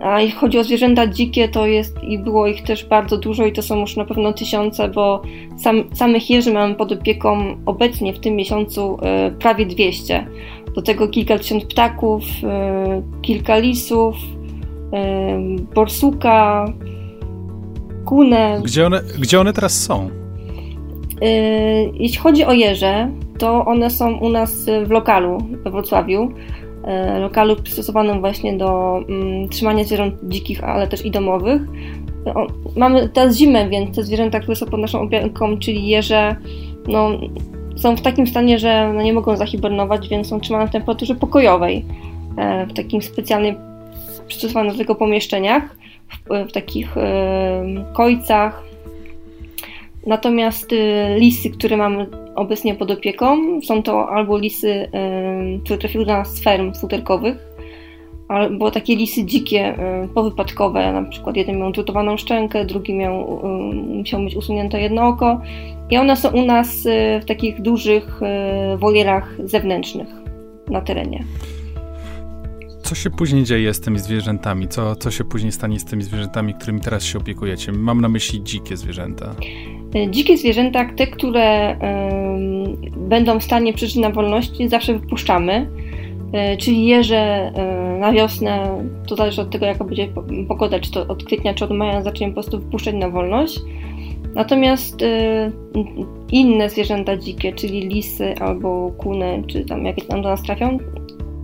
A 0.00 0.20
jeśli 0.20 0.38
chodzi 0.38 0.58
o 0.58 0.64
zwierzęta 0.64 1.06
dzikie, 1.06 1.48
to 1.48 1.66
jest 1.66 2.02
i 2.02 2.18
było 2.18 2.46
ich 2.46 2.62
też 2.62 2.84
bardzo 2.84 3.18
dużo 3.18 3.46
i 3.46 3.52
to 3.52 3.62
są 3.62 3.80
już 3.80 3.96
na 3.96 4.04
pewno 4.04 4.32
tysiące, 4.32 4.88
bo 4.88 5.22
sam, 5.58 5.84
samych 5.94 6.30
jeży 6.30 6.52
mamy 6.52 6.74
pod 6.74 6.92
opieką 6.92 7.56
obecnie 7.66 8.14
w 8.14 8.20
tym 8.20 8.36
miesiącu 8.36 8.98
y, 9.28 9.30
prawie 9.30 9.66
200. 9.66 10.26
Do 10.74 10.82
tego 10.82 11.08
kilka 11.08 11.38
tysięcy 11.38 11.66
ptaków, 11.66 12.22
y, 12.22 13.22
kilka 13.22 13.58
lisów, 13.58 14.16
y, 14.16 15.74
borsuka, 15.74 16.66
kunę. 18.04 18.60
Gdzie 18.64 18.86
one, 18.86 19.02
gdzie 19.18 19.40
one 19.40 19.52
teraz 19.52 19.82
są? 19.84 20.10
Jeśli 21.94 22.18
chodzi 22.18 22.44
o 22.44 22.52
jeże, 22.52 23.10
to 23.38 23.64
one 23.64 23.90
są 23.90 24.16
u 24.16 24.28
nas 24.28 24.66
w 24.86 24.90
lokalu 24.90 25.38
we 25.64 25.70
Wrocławiu. 25.70 26.32
E, 26.84 27.18
lokalu 27.18 27.56
przystosowanym 27.56 28.20
właśnie 28.20 28.56
do 28.56 29.00
mm, 29.08 29.48
trzymania 29.48 29.84
zwierząt 29.84 30.14
dzikich, 30.22 30.64
ale 30.64 30.86
też 30.86 31.04
i 31.04 31.10
domowych. 31.10 31.62
Mamy 32.76 33.08
teraz 33.08 33.36
zimę, 33.36 33.68
więc 33.68 33.96
te 33.96 34.02
zwierzęta, 34.02 34.40
które 34.40 34.56
są 34.56 34.66
pod 34.66 34.80
naszą 34.80 35.00
opieką, 35.00 35.58
czyli 35.58 35.86
jeże, 35.86 36.36
no, 36.88 37.10
są 37.76 37.96
w 37.96 38.02
takim 38.02 38.26
stanie, 38.26 38.58
że 38.58 38.92
no, 38.94 39.02
nie 39.02 39.12
mogą 39.12 39.36
zahibernować, 39.36 40.08
więc 40.08 40.28
są 40.28 40.40
trzymane 40.40 40.66
w 40.66 40.70
temperaturze 40.70 41.14
pokojowej, 41.14 41.84
e, 42.36 42.66
w 42.66 42.72
takim 42.72 43.02
specjalnie 43.02 43.54
przystosowanych 44.26 44.72
do 44.72 44.78
tego 44.78 44.94
pomieszczeniach, 44.94 45.76
w, 46.08 46.48
w 46.48 46.52
takich 46.52 46.96
e, 46.96 47.64
kojcach. 47.92 48.69
Natomiast 50.06 50.72
y, 50.72 50.76
lisy, 51.18 51.50
które 51.50 51.76
mamy 51.76 52.06
obecnie 52.34 52.74
pod 52.74 52.90
opieką. 52.90 53.60
Są 53.62 53.82
to 53.82 54.08
albo 54.08 54.38
lisy, 54.38 54.88
które 55.64 55.78
trafiły 55.78 56.04
do 56.06 56.12
nas 56.12 56.34
z 56.34 56.42
ferm 56.42 56.72
futerkowych, 56.74 57.36
albo 58.28 58.70
takie 58.70 58.96
lisy 58.96 59.24
dzikie, 59.24 59.74
powypadkowe, 60.14 60.92
na 60.92 61.02
przykład 61.02 61.36
jeden 61.36 61.58
miał 61.58 61.72
drutowaną 61.72 62.16
szczękę, 62.16 62.64
drugi 62.64 62.94
miał, 62.94 63.40
musiał 63.88 64.22
mieć 64.22 64.36
usunięte 64.36 64.80
jedno 64.80 65.08
oko 65.08 65.40
i 65.90 65.96
one 65.96 66.16
są 66.16 66.30
u 66.30 66.44
nas 66.44 66.86
y, 66.86 67.20
w 67.22 67.24
takich 67.24 67.62
dużych 67.62 68.20
y, 68.74 68.76
wolierach 68.76 69.36
zewnętrznych 69.44 70.08
na 70.68 70.80
terenie. 70.80 71.24
Co 72.82 72.94
się 72.94 73.10
później 73.10 73.44
dzieje 73.44 73.74
z 73.74 73.80
tymi 73.80 73.98
zwierzętami? 73.98 74.68
Co, 74.68 74.96
co 74.96 75.10
się 75.10 75.24
później 75.24 75.52
stanie 75.52 75.80
z 75.80 75.84
tymi 75.84 76.02
zwierzętami, 76.02 76.54
którymi 76.54 76.80
teraz 76.80 77.04
się 77.04 77.18
opiekujecie? 77.18 77.72
Mam 77.72 78.00
na 78.00 78.08
myśli 78.08 78.42
dzikie 78.42 78.76
zwierzęta. 78.76 79.34
Y, 79.96 80.10
dzikie 80.10 80.36
zwierzęta, 80.36 80.84
te, 80.96 81.06
które 81.06 81.76
będą 82.96 83.38
w 83.40 83.44
stanie 83.44 83.72
przeżyć 83.72 83.96
na 83.96 84.10
wolności, 84.10 84.68
zawsze 84.68 84.94
wypuszczamy. 84.98 85.66
Y, 86.54 86.56
czyli 86.56 86.86
jeże 86.86 87.52
y, 87.96 87.98
na 87.98 88.12
wiosnę, 88.12 88.84
to 89.06 89.16
zależy 89.16 89.42
od 89.42 89.50
tego, 89.50 89.66
jaka 89.66 89.84
będzie 89.84 90.08
pogoda, 90.48 90.80
czy 90.80 90.90
to 90.90 91.06
od 91.06 91.24
kwietnia, 91.24 91.54
czy 91.54 91.64
od 91.64 91.70
maja, 91.70 92.02
zaczniemy 92.02 92.32
po 92.32 92.40
prostu 92.40 92.60
wypuszczać 92.60 92.94
na 92.94 93.08
wolność. 93.08 93.60
Natomiast 94.34 95.04
inne 96.32 96.70
zwierzęta 96.70 97.16
dzikie, 97.16 97.52
czyli 97.52 97.88
lisy 97.88 98.34
albo 98.40 98.92
kuny, 98.98 99.42
czy 99.46 99.64
tam 99.64 99.84
jakie 99.84 100.02
tam 100.02 100.22
do 100.22 100.28
nas 100.28 100.42
trafią, 100.42 100.78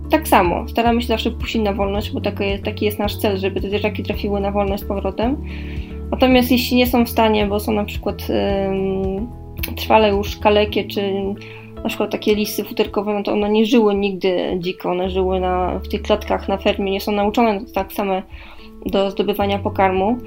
tak 0.09 0.27
samo. 0.27 0.67
Staramy 0.67 1.01
się 1.01 1.07
zawsze 1.07 1.31
puścić 1.31 1.61
na 1.61 1.73
wolność, 1.73 2.11
bo 2.11 2.21
taki 2.21 2.43
jest, 2.43 2.63
taki 2.63 2.85
jest 2.85 2.99
nasz 2.99 3.17
cel, 3.17 3.37
żeby 3.37 3.61
te 3.61 3.67
zwierzaki 3.67 4.03
trafiły 4.03 4.39
na 4.39 4.51
wolność 4.51 4.83
z 4.83 4.85
powrotem. 4.85 5.37
Natomiast 6.11 6.51
jeśli 6.51 6.77
nie 6.77 6.87
są 6.87 7.05
w 7.05 7.09
stanie, 7.09 7.47
bo 7.47 7.59
są 7.59 7.71
na 7.71 7.85
przykład 7.85 8.29
yy, 8.29 9.75
trwale 9.75 10.09
już 10.09 10.37
kalekie, 10.37 10.87
czy 10.87 11.13
na 11.83 11.89
przykład 11.89 12.11
takie 12.11 12.35
lisy 12.35 12.63
futerkowe, 12.63 13.13
no 13.13 13.23
to 13.23 13.33
one 13.33 13.49
nie 13.49 13.65
żyły 13.65 13.95
nigdy 13.95 14.57
dziko, 14.59 14.91
one 14.91 15.09
żyły 15.09 15.39
na, 15.39 15.79
w 15.79 15.87
tych 15.87 16.01
klatkach 16.01 16.47
na 16.47 16.57
fermie, 16.57 16.91
nie 16.91 17.01
są 17.01 17.11
nauczone 17.11 17.59
tak 17.73 17.93
same 17.93 18.23
do 18.85 19.11
zdobywania 19.11 19.59
pokarmu. 19.59 20.17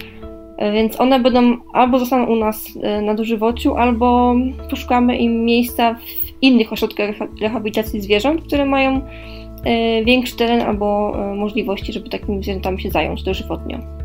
Więc 0.72 1.00
one 1.00 1.20
będą 1.20 1.56
albo 1.72 1.99
zostaną 1.99 2.26
u 2.26 2.37
nas 2.37 2.76
y, 2.76 3.02
na 3.02 3.14
dożywociu, 3.14 3.76
albo 3.76 4.34
poszukamy 4.70 5.16
im 5.16 5.44
miejsca 5.44 5.94
w 5.94 6.42
innych 6.42 6.72
ośrodkach 6.72 7.14
rehabilitacji 7.40 8.00
zwierząt, 8.00 8.42
które 8.42 8.66
mają 8.66 8.96
y, 8.96 10.04
większy 10.04 10.37
teren 10.37 10.60
albo 10.60 11.12
y, 11.32 11.34
możliwości, 11.34 11.92
żeby 11.92 12.08
takimi 12.08 12.42
zwierzętami 12.42 12.80
się 12.80 12.90
zająć 12.90 13.22
dożywotnio. 13.22 14.00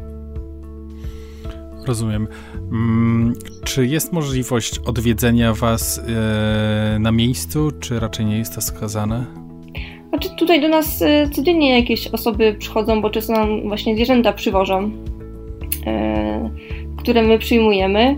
Rozumiem. 1.88 2.27
Mm, 2.72 3.34
czy 3.63 3.88
jest 3.88 4.13
możliwość 4.13 4.80
odwiedzenia 4.80 5.54
Was 5.54 6.01
e, 6.08 7.00
na 7.00 7.12
miejscu, 7.12 7.72
czy 7.80 8.00
raczej 8.00 8.25
nie 8.25 8.38
jest 8.38 8.56
to 8.56 8.62
skazane? 8.62 9.25
Znaczy 10.10 10.30
tutaj 10.38 10.62
do 10.62 10.68
nas 10.68 11.01
e, 11.01 11.30
codziennie 11.30 11.80
jakieś 11.80 12.08
osoby 12.08 12.56
przychodzą, 12.60 13.01
bo 13.01 13.10
często 13.10 13.34
nam 13.34 13.68
właśnie 13.68 13.96
zwierzęta 13.96 14.34
przywożą, 14.34 14.92
e, 15.86 16.50
które 16.98 17.22
my 17.22 17.39
przyjmujemy. 17.39 18.15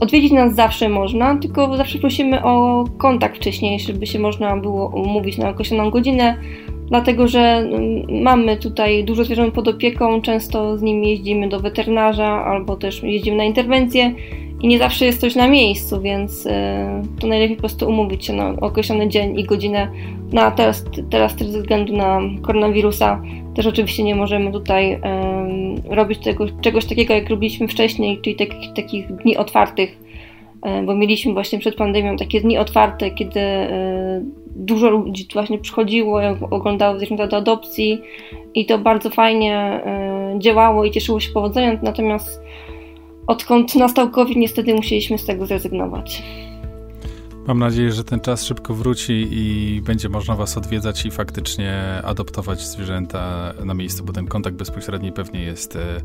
Odwiedzić 0.00 0.32
nas 0.32 0.54
zawsze 0.54 0.88
można, 0.88 1.38
tylko 1.38 1.76
zawsze 1.76 1.98
prosimy 1.98 2.44
o 2.44 2.84
kontakt 2.98 3.36
wcześniej, 3.36 3.80
żeby 3.80 4.06
się 4.06 4.18
można 4.18 4.56
było 4.56 4.88
umówić 4.88 5.38
na 5.38 5.48
określoną 5.48 5.90
godzinę, 5.90 6.36
dlatego 6.90 7.28
że 7.28 7.40
mm, 7.40 8.22
mamy 8.22 8.56
tutaj 8.56 9.04
dużo 9.04 9.24
zwierząt 9.24 9.54
pod 9.54 9.68
opieką, 9.68 10.22
często 10.22 10.78
z 10.78 10.82
nimi 10.82 11.10
jeździmy 11.10 11.48
do 11.48 11.60
weterynarza 11.60 12.44
albo 12.44 12.76
też 12.76 13.02
jeździmy 13.02 13.36
na 13.36 13.44
interwencje 13.44 14.14
i 14.62 14.68
nie 14.68 14.78
zawsze 14.78 15.04
jest 15.04 15.20
coś 15.20 15.34
na 15.34 15.48
miejscu, 15.48 16.00
więc 16.00 16.46
e, 16.46 17.02
to 17.20 17.26
najlepiej 17.26 17.56
po 17.56 17.60
prostu 17.60 17.88
umówić 17.88 18.26
się 18.26 18.32
na 18.32 18.48
określony 18.60 19.08
dzień 19.08 19.40
i 19.40 19.44
godzinę. 19.44 19.90
No 20.32 20.42
a 20.42 20.50
teraz, 20.50 20.84
teraz 21.10 21.36
też 21.36 21.48
ze 21.48 21.60
względu 21.60 21.96
na 21.96 22.20
koronawirusa 22.42 23.22
też 23.54 23.66
oczywiście 23.66 24.02
nie 24.02 24.14
możemy 24.14 24.52
tutaj 24.52 25.00
robić 25.84 26.18
tego, 26.18 26.46
czegoś 26.60 26.86
takiego, 26.86 27.14
jak 27.14 27.30
robiliśmy 27.30 27.68
wcześniej, 27.68 28.18
czyli 28.22 28.36
takich, 28.74 29.12
dni 29.16 29.36
otwartych, 29.36 30.09
bo 30.86 30.94
mieliśmy 30.94 31.32
właśnie 31.32 31.58
przed 31.58 31.74
pandemią 31.74 32.16
takie 32.16 32.40
dni 32.40 32.58
otwarte, 32.58 33.10
kiedy 33.10 33.40
um, 33.40 34.34
dużo 34.56 34.90
ludzi 34.90 35.26
właśnie 35.32 35.58
przychodziło, 35.58 36.20
oglądało 36.50 36.98
zwierzęta 36.98 37.26
do 37.26 37.36
adopcji 37.36 38.00
i 38.54 38.66
to 38.66 38.78
bardzo 38.78 39.10
fajnie 39.10 39.80
działało 40.38 40.84
i 40.84 40.90
cieszyło 40.90 41.20
się 41.20 41.32
powodzeniem, 41.32 41.78
natomiast 41.82 42.42
odkąd 43.26 43.74
nastał 43.84 44.10
COVID 44.10 44.36
niestety 44.36 44.74
musieliśmy 44.74 45.18
z 45.18 45.26
tego 45.26 45.46
zrezygnować. 45.46 46.22
Mam 47.50 47.58
nadzieję, 47.58 47.92
że 47.92 48.04
ten 48.04 48.20
czas 48.20 48.44
szybko 48.44 48.74
wróci 48.74 49.26
i 49.30 49.80
będzie 49.82 50.08
można 50.08 50.34
Was 50.34 50.56
odwiedzać 50.56 51.06
i 51.06 51.10
faktycznie 51.10 51.82
adoptować 52.04 52.66
zwierzęta 52.66 53.52
na 53.64 53.74
miejscu, 53.74 54.04
bo 54.04 54.12
ten 54.12 54.26
kontakt 54.26 54.56
bezpośredni 54.56 55.12
pewnie 55.12 55.42
jest 55.42 55.76
e, 55.76 56.00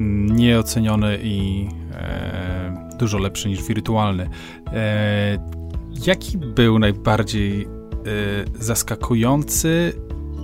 nieoceniony 0.00 1.18
i 1.22 1.66
e, 1.92 2.96
dużo 2.98 3.18
lepszy 3.18 3.48
niż 3.48 3.62
wirtualny. 3.62 4.30
E, 4.66 5.38
jaki 6.06 6.38
był 6.38 6.78
najbardziej 6.78 7.66
zaskakujący 8.58 9.92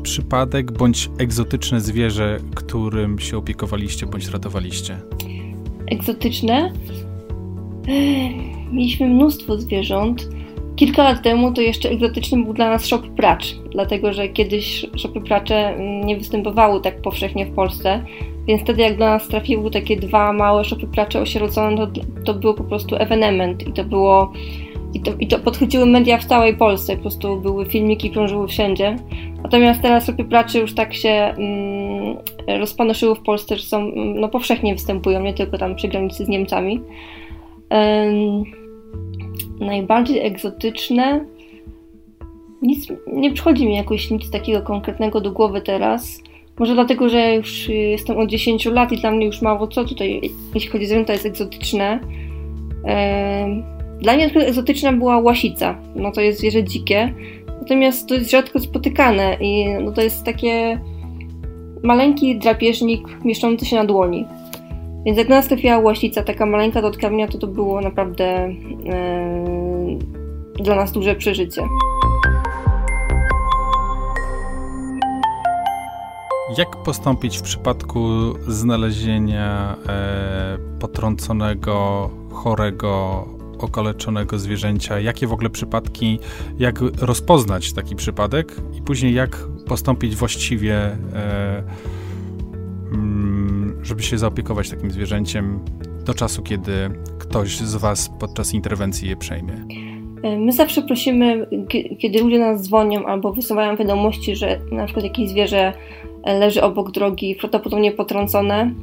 przypadek 0.03 0.73
bądź 0.73 1.11
egzotyczne 1.19 1.81
zwierzę, 1.81 2.39
którym 2.55 3.19
się 3.19 3.39
opiekowaliście 3.39 4.07
bądź 4.07 4.29
ratowaliście? 4.29 5.01
Egzotyczne? 5.87 6.73
Mieliśmy 8.73 9.09
mnóstwo 9.09 9.59
zwierząt. 9.59 10.40
Kilka 10.81 11.03
lat 11.03 11.23
temu 11.23 11.53
to 11.53 11.61
jeszcze 11.61 11.91
egzotycznym 11.91 12.45
był 12.45 12.55
dla 12.55 12.71
nas 12.71 12.87
szop 12.87 13.07
pracz, 13.09 13.55
dlatego 13.73 14.13
że 14.13 14.29
kiedyś 14.29 14.87
szopy 14.97 15.21
pracze 15.21 15.69
mm, 15.69 16.07
nie 16.07 16.17
występowały 16.17 16.81
tak 16.81 17.03
powszechnie 17.03 17.47
w 17.47 17.55
Polsce, 17.55 18.05
więc 18.47 18.63
wtedy 18.63 18.83
jak 18.83 18.99
do 18.99 19.05
nas 19.05 19.29
trafiły 19.29 19.71
takie 19.71 19.97
dwa 19.97 20.33
małe 20.33 20.65
szopy 20.65 20.87
pracze 20.87 21.21
osierocone, 21.21 21.77
to, 21.77 22.01
to 22.25 22.35
było 22.35 22.55
po 22.55 22.65
prostu 22.65 22.97
ewenement 22.97 23.69
i 23.69 23.73
to 23.73 23.85
było 23.85 24.33
i 24.95 25.01
to, 25.01 25.13
I 25.21 25.27
to 25.27 25.39
podchwyciły 25.39 25.87
media 25.87 26.19
w 26.19 26.25
całej 26.25 26.57
Polsce, 26.57 26.97
po 26.97 27.03
prostu 27.03 27.41
były 27.41 27.67
filmiki, 27.67 28.11
krążyły 28.11 28.49
wszędzie. 28.49 28.97
Natomiast 29.43 29.83
teraz 29.83 30.07
szopy 30.07 30.25
pracze 30.25 30.59
już 30.59 30.75
tak 30.75 30.95
się 30.95 31.09
mm, 31.09 32.17
rozpanoszyły 32.59 33.15
w 33.15 33.23
Polsce, 33.23 33.57
że 33.57 33.63
są, 33.63 33.93
no 33.95 34.29
powszechnie 34.29 34.75
występują, 34.75 35.23
nie 35.23 35.35
tylko 35.35 35.59
tam 35.59 35.75
przy 35.75 35.89
granicy 35.89 36.25
z 36.25 36.29
Niemcami. 36.29 36.81
Najbardziej 39.61 40.27
egzotyczne 40.27 41.25
nic, 42.63 42.87
nie 43.13 43.33
przychodzi 43.33 43.67
mi 43.67 43.77
jakoś 43.77 44.11
nic 44.11 44.31
takiego 44.31 44.63
konkretnego 44.63 45.21
do 45.21 45.33
głowy 45.33 45.61
teraz. 45.61 46.23
Może 46.59 46.75
dlatego, 46.75 47.09
że 47.09 47.35
już 47.35 47.69
jestem 47.69 48.19
od 48.19 48.29
10 48.29 48.67
lat 48.67 48.93
i 48.93 48.97
dla 48.97 49.11
mnie 49.11 49.27
już 49.27 49.43
mało 49.43 49.67
co 49.67 49.85
tutaj, 49.85 50.21
jeśli 50.55 50.71
chodzi 50.71 50.85
o 50.85 50.89
zwierzęta, 50.89 51.13
jest 51.13 51.27
egzotyczne. 51.27 52.01
Dla 54.01 54.17
mnie 54.17 54.31
na 54.35 54.41
egzotyczna 54.41 54.93
była 54.93 55.19
łasica. 55.19 55.79
No 55.97 56.13
to 56.13 56.21
jest 56.21 56.39
zwierzę 56.39 56.65
dzikie, 56.65 57.15
natomiast 57.61 58.09
to 58.09 58.15
jest 58.15 58.31
rzadko 58.31 58.61
spotykane 58.61 59.37
i 59.41 59.67
no 59.85 59.93
to 59.93 60.03
jest 60.03 60.25
takie 60.25 60.81
maleńki 61.83 62.39
drapieżnik 62.39 63.25
mieszczący 63.25 63.67
się 63.67 63.77
na 63.77 63.85
dłoni. 63.85 64.25
Więc 65.07 65.19
jak 65.19 65.29
nas 65.29 65.49
trafiła 65.49 65.79
łasica, 65.79 66.23
taka 66.23 66.47
maleńka 66.47 66.83
do 66.83 66.89
odkarmienia, 66.89 67.29
to 67.29 67.39
to 67.39 67.47
było 67.47 67.81
naprawdę 67.81 68.55
dla 70.55 70.77
nas 70.77 70.93
duże 70.93 71.15
przeżycie. 71.15 71.63
Jak 76.59 76.77
postąpić 76.77 77.39
w 77.39 77.43
przypadku 77.43 78.09
znalezienia 78.47 79.77
e, 79.89 80.59
potrąconego, 80.81 82.11
chorego, 82.33 83.25
okaleczonego 83.59 84.39
zwierzęcia? 84.39 85.01
Jakie 85.01 85.27
w 85.27 85.33
ogóle 85.33 85.51
przypadki, 85.51 86.19
jak 86.59 86.81
rozpoznać 87.01 87.73
taki 87.73 87.97
przypadek 87.97 88.57
i 88.79 88.83
później 88.83 89.15
jak 89.15 89.37
postąpić 89.67 90.17
właściwie, 90.17 90.77
e, 91.15 91.63
żeby 93.83 94.03
się 94.03 94.19
zaopiekować 94.19 94.71
takim 94.71 94.91
zwierzęciem 94.91 95.61
do 96.05 96.15
czasu, 96.15 96.43
kiedy 96.43 96.73
ktoś 97.19 97.57
z 97.57 97.77
Was 97.77 98.11
podczas 98.21 98.55
interwencji 98.55 99.09
je 99.09 99.17
przejmie? 99.17 99.55
E, 100.23 100.39
my 100.39 100.53
zawsze 100.53 100.83
prosimy, 100.83 101.47
kiedy 101.99 102.23
ludzie 102.23 102.39
nas 102.39 102.63
dzwonią 102.63 103.07
albo 103.07 103.33
wysyłają 103.33 103.77
wiadomości, 103.77 104.37
że 104.37 104.61
na 104.73 104.85
przykład 104.85 105.05
jakieś 105.05 105.29
zwierzę 105.29 105.73
leży 106.27 106.63
obok 106.63 106.91
drogi, 106.91 107.37
prawdopodobnie 107.41 107.93
potrącone, 107.93 108.75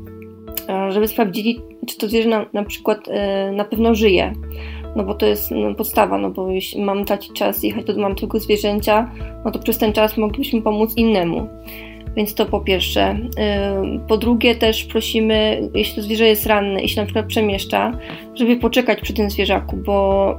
e, 0.70 0.92
żeby 0.92 1.08
sprawdzili, 1.08 1.62
czy 1.88 1.98
to 1.98 2.08
zwierzę 2.08 2.30
na, 2.30 2.46
na 2.54 2.64
przykład 2.64 3.08
e, 3.08 3.52
na 3.52 3.66
pewno 3.66 3.96
żyje. 3.96 4.34
No 4.96 5.04
bo 5.04 5.14
to 5.14 5.26
jest 5.26 5.52
no, 5.52 5.76
podstawa, 5.76 6.18
no 6.18 6.30
bo 6.30 6.52
jeśli 6.52 6.82
mamy 6.82 7.06
tracić 7.06 7.34
czas 7.34 7.64
i 7.64 7.68
jechać 7.68 7.86
do 7.86 8.16
tego 8.16 8.40
zwierzęcia, 8.40 9.12
no 9.46 9.52
to 9.52 9.60
przez 9.60 9.78
ten 9.78 9.94
czas 9.94 10.18
moglibyśmy 10.18 10.62
pomóc 10.62 10.98
innemu. 10.98 11.48
Więc 12.18 12.34
to 12.34 12.46
po 12.46 12.60
pierwsze. 12.60 13.20
Po 14.08 14.18
drugie, 14.18 14.56
też 14.56 14.84
prosimy, 14.84 15.62
jeśli 15.74 15.96
to 15.96 16.02
zwierzę 16.02 16.26
jest 16.26 16.46
ranne 16.46 16.82
i 16.82 16.90
się 16.90 17.02
na 17.02 17.06
przykład 17.06 17.26
przemieszcza, 17.26 17.98
żeby 18.36 18.58
poczekać 18.58 19.02
przy 19.02 19.14
tym 19.14 19.30
zwierzaku, 19.30 19.78
bo 19.78 20.38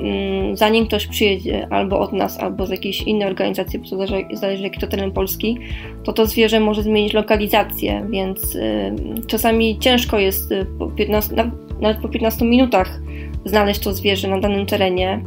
zanim 0.54 0.86
ktoś 0.86 1.06
przyjedzie 1.06 1.66
albo 1.70 2.00
od 2.00 2.12
nas, 2.12 2.38
albo 2.40 2.66
z 2.66 2.70
jakiejś 2.70 3.02
innej 3.02 3.28
organizacji, 3.28 3.78
bo 3.78 3.88
to 3.88 3.96
zależy, 3.96 4.26
zależy 4.32 4.62
jaki 4.62 4.80
to 4.80 4.86
teren 4.86 5.12
polski, 5.12 5.58
to 6.04 6.12
to 6.12 6.26
zwierzę 6.26 6.60
może 6.60 6.82
zmienić 6.82 7.12
lokalizację, 7.12 8.06
więc 8.10 8.58
czasami 9.26 9.78
ciężko 9.78 10.18
jest 10.18 10.52
y, 10.52 10.66
po 10.78 10.86
15, 10.86 11.34
nawet 11.80 11.98
po 11.98 12.08
15 12.08 12.44
minutach 12.44 13.00
znaleźć 13.44 13.80
to 13.80 13.94
zwierzę 13.94 14.28
na 14.28 14.40
danym 14.40 14.66
terenie 14.66 15.22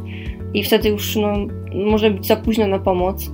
i 0.54 0.62
wtedy 0.62 0.88
już 0.88 1.16
no, 1.16 1.32
może 1.74 2.10
być 2.10 2.26
za 2.26 2.36
późno 2.36 2.66
na 2.66 2.78
pomoc. 2.78 3.30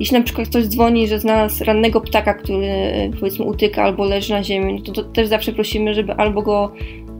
Jeśli 0.00 0.18
na 0.18 0.24
przykład 0.24 0.48
ktoś 0.48 0.64
dzwoni, 0.64 1.08
że 1.08 1.20
znalazł 1.20 1.64
rannego 1.64 2.00
ptaka, 2.00 2.34
który 2.34 2.68
powiedzmy 3.20 3.44
utyka 3.44 3.82
albo 3.82 4.04
leży 4.04 4.32
na 4.32 4.44
ziemi, 4.44 4.74
no 4.74 4.80
to, 4.80 4.92
to 4.92 5.04
też 5.04 5.28
zawsze 5.28 5.52
prosimy, 5.52 5.94
żeby 5.94 6.12
albo 6.12 6.42
go 6.42 6.72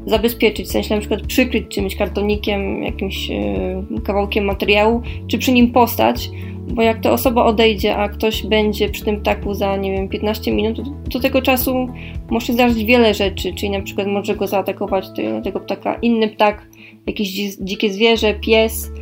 zabezpieczyć, 0.07 0.67
w 0.67 0.71
sensie 0.71 0.95
na 0.95 1.01
przykład 1.01 1.23
przykryć 1.23 1.69
czymś 1.69 1.97
kartonikiem, 1.97 2.83
jakimś 2.83 3.29
yy, 3.29 4.01
kawałkiem 4.05 4.45
materiału, 4.45 5.03
czy 5.29 5.39
przy 5.39 5.53
nim 5.53 5.73
postać, 5.73 6.31
bo 6.69 6.83
jak 6.83 7.01
ta 7.01 7.13
osoba 7.13 7.45
odejdzie, 7.45 7.97
a 7.97 8.09
ktoś 8.09 8.47
będzie 8.47 8.89
przy 8.89 9.05
tym 9.05 9.21
ptaku 9.21 9.55
za, 9.55 9.77
nie 9.77 9.93
wiem, 9.93 10.09
15 10.09 10.53
minut, 10.53 10.77
to 10.77 11.11
do 11.11 11.21
tego 11.21 11.43
czasu 11.43 11.89
może 12.31 12.53
zdarzyć 12.53 12.85
wiele 12.85 13.15
rzeczy, 13.15 13.55
czyli 13.55 13.71
na 13.71 13.83
przykład 13.83 14.07
może 14.07 14.37
go 14.37 14.47
zaatakować 14.47 15.07
tego 15.45 15.61
ptaka 15.61 15.95
inny 15.95 16.29
ptak, 16.29 16.69
jakieś 17.07 17.29
dzikie 17.61 17.93
zwierzę, 17.93 18.35
pies, 18.35 18.91
E, 18.97 19.00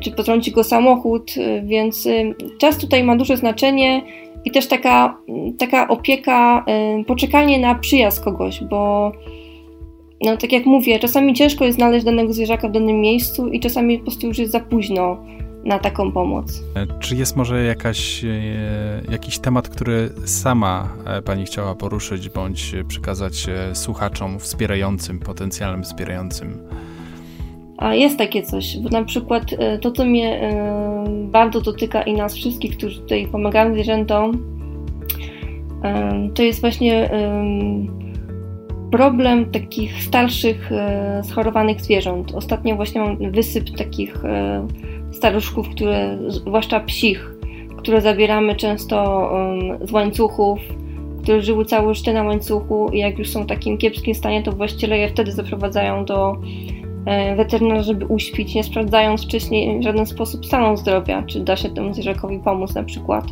czy 0.00 0.10
potrąci 0.10 0.52
go 0.52 0.64
samochód, 0.64 1.34
e, 1.36 1.62
więc 1.62 2.06
e, 2.06 2.10
czas 2.58 2.78
tutaj 2.78 3.04
ma 3.04 3.16
duże 3.16 3.36
znaczenie 3.36 4.02
i 4.44 4.50
też 4.50 4.66
taka, 4.66 5.18
taka 5.58 5.88
opieka, 5.88 6.64
poczekanie 7.06 7.58
na 7.58 7.74
przyjazd 7.74 8.24
kogoś, 8.24 8.64
bo 8.64 9.12
no, 10.20 10.36
tak 10.36 10.52
jak 10.52 10.66
mówię, 10.66 10.98
czasami 10.98 11.34
ciężko 11.34 11.64
jest 11.64 11.78
znaleźć 11.78 12.04
danego 12.04 12.32
zwierzaka 12.32 12.68
w 12.68 12.72
danym 12.72 13.00
miejscu 13.00 13.48
i 13.48 13.60
czasami 13.60 13.98
po 13.98 14.04
prostu 14.04 14.26
już 14.26 14.38
jest 14.38 14.52
za 14.52 14.60
późno 14.60 15.16
na 15.64 15.78
taką 15.78 16.12
pomoc. 16.12 16.62
Czy 17.00 17.16
jest 17.16 17.36
może 17.36 17.64
jakaś, 17.64 18.24
jakiś 19.10 19.38
temat, 19.38 19.68
który 19.68 20.10
sama 20.24 20.88
Pani 21.24 21.44
chciała 21.44 21.74
poruszyć 21.74 22.28
bądź 22.28 22.74
przekazać 22.88 23.46
słuchaczom 23.72 24.38
wspierającym, 24.38 25.18
potencjalnym 25.18 25.82
wspierającym? 25.82 26.58
A 27.80 27.94
jest 27.94 28.18
takie 28.18 28.42
coś, 28.42 28.78
bo 28.78 28.88
na 28.88 29.04
przykład 29.04 29.44
e, 29.58 29.78
to, 29.78 29.92
co 29.92 30.04
mnie 30.04 30.40
e, 30.40 31.04
bardzo 31.08 31.60
dotyka 31.60 32.02
i 32.02 32.12
nas 32.12 32.34
wszystkich, 32.34 32.76
którzy 32.76 33.00
tutaj 33.00 33.26
pomagamy 33.32 33.74
zwierzętom, 33.74 34.38
e, 35.84 36.28
to 36.34 36.42
jest 36.42 36.60
właśnie 36.60 37.10
problem 38.90 39.50
takich 39.50 40.02
starszych, 40.02 40.70
schorowanych 41.22 41.80
zwierząt. 41.80 42.34
Ostatnio 42.34 42.76
właśnie 42.76 43.00
mam 43.00 43.32
wysyp 43.32 43.76
takich 43.76 44.22
staruszków, 45.12 45.68
które, 45.68 46.18
zwłaszcza 46.28 46.80
psich, 46.80 47.34
które 47.76 48.00
zabieramy 48.00 48.56
często 48.56 49.30
z 49.80 49.92
łańcuchów, 49.92 50.58
które 51.22 51.42
żyły 51.42 51.64
całe 51.64 51.94
życie 51.94 52.12
na 52.12 52.22
łańcuchu 52.22 52.90
i 52.92 52.98
jak 52.98 53.18
już 53.18 53.30
są 53.30 53.44
w 53.44 53.46
takim 53.46 53.78
kiepskim 53.78 54.14
stanie, 54.14 54.42
to 54.42 54.52
właściciele 54.52 54.98
je 54.98 55.08
wtedy 55.08 55.32
zaprowadzają 55.32 56.04
do 56.04 56.36
weterynarz, 57.36 57.86
żeby 57.86 58.06
uśpić, 58.06 58.54
nie 58.54 58.64
sprawdzając 58.64 59.24
wcześniej 59.24 59.80
w 59.80 59.82
żaden 59.82 60.06
sposób 60.06 60.46
stanu 60.46 60.76
zdrowia, 60.76 61.22
czy 61.22 61.40
da 61.40 61.56
się 61.56 61.68
temu 61.68 61.94
zwierzakowi 61.94 62.38
pomóc 62.38 62.74
na 62.74 62.82
przykład. 62.82 63.24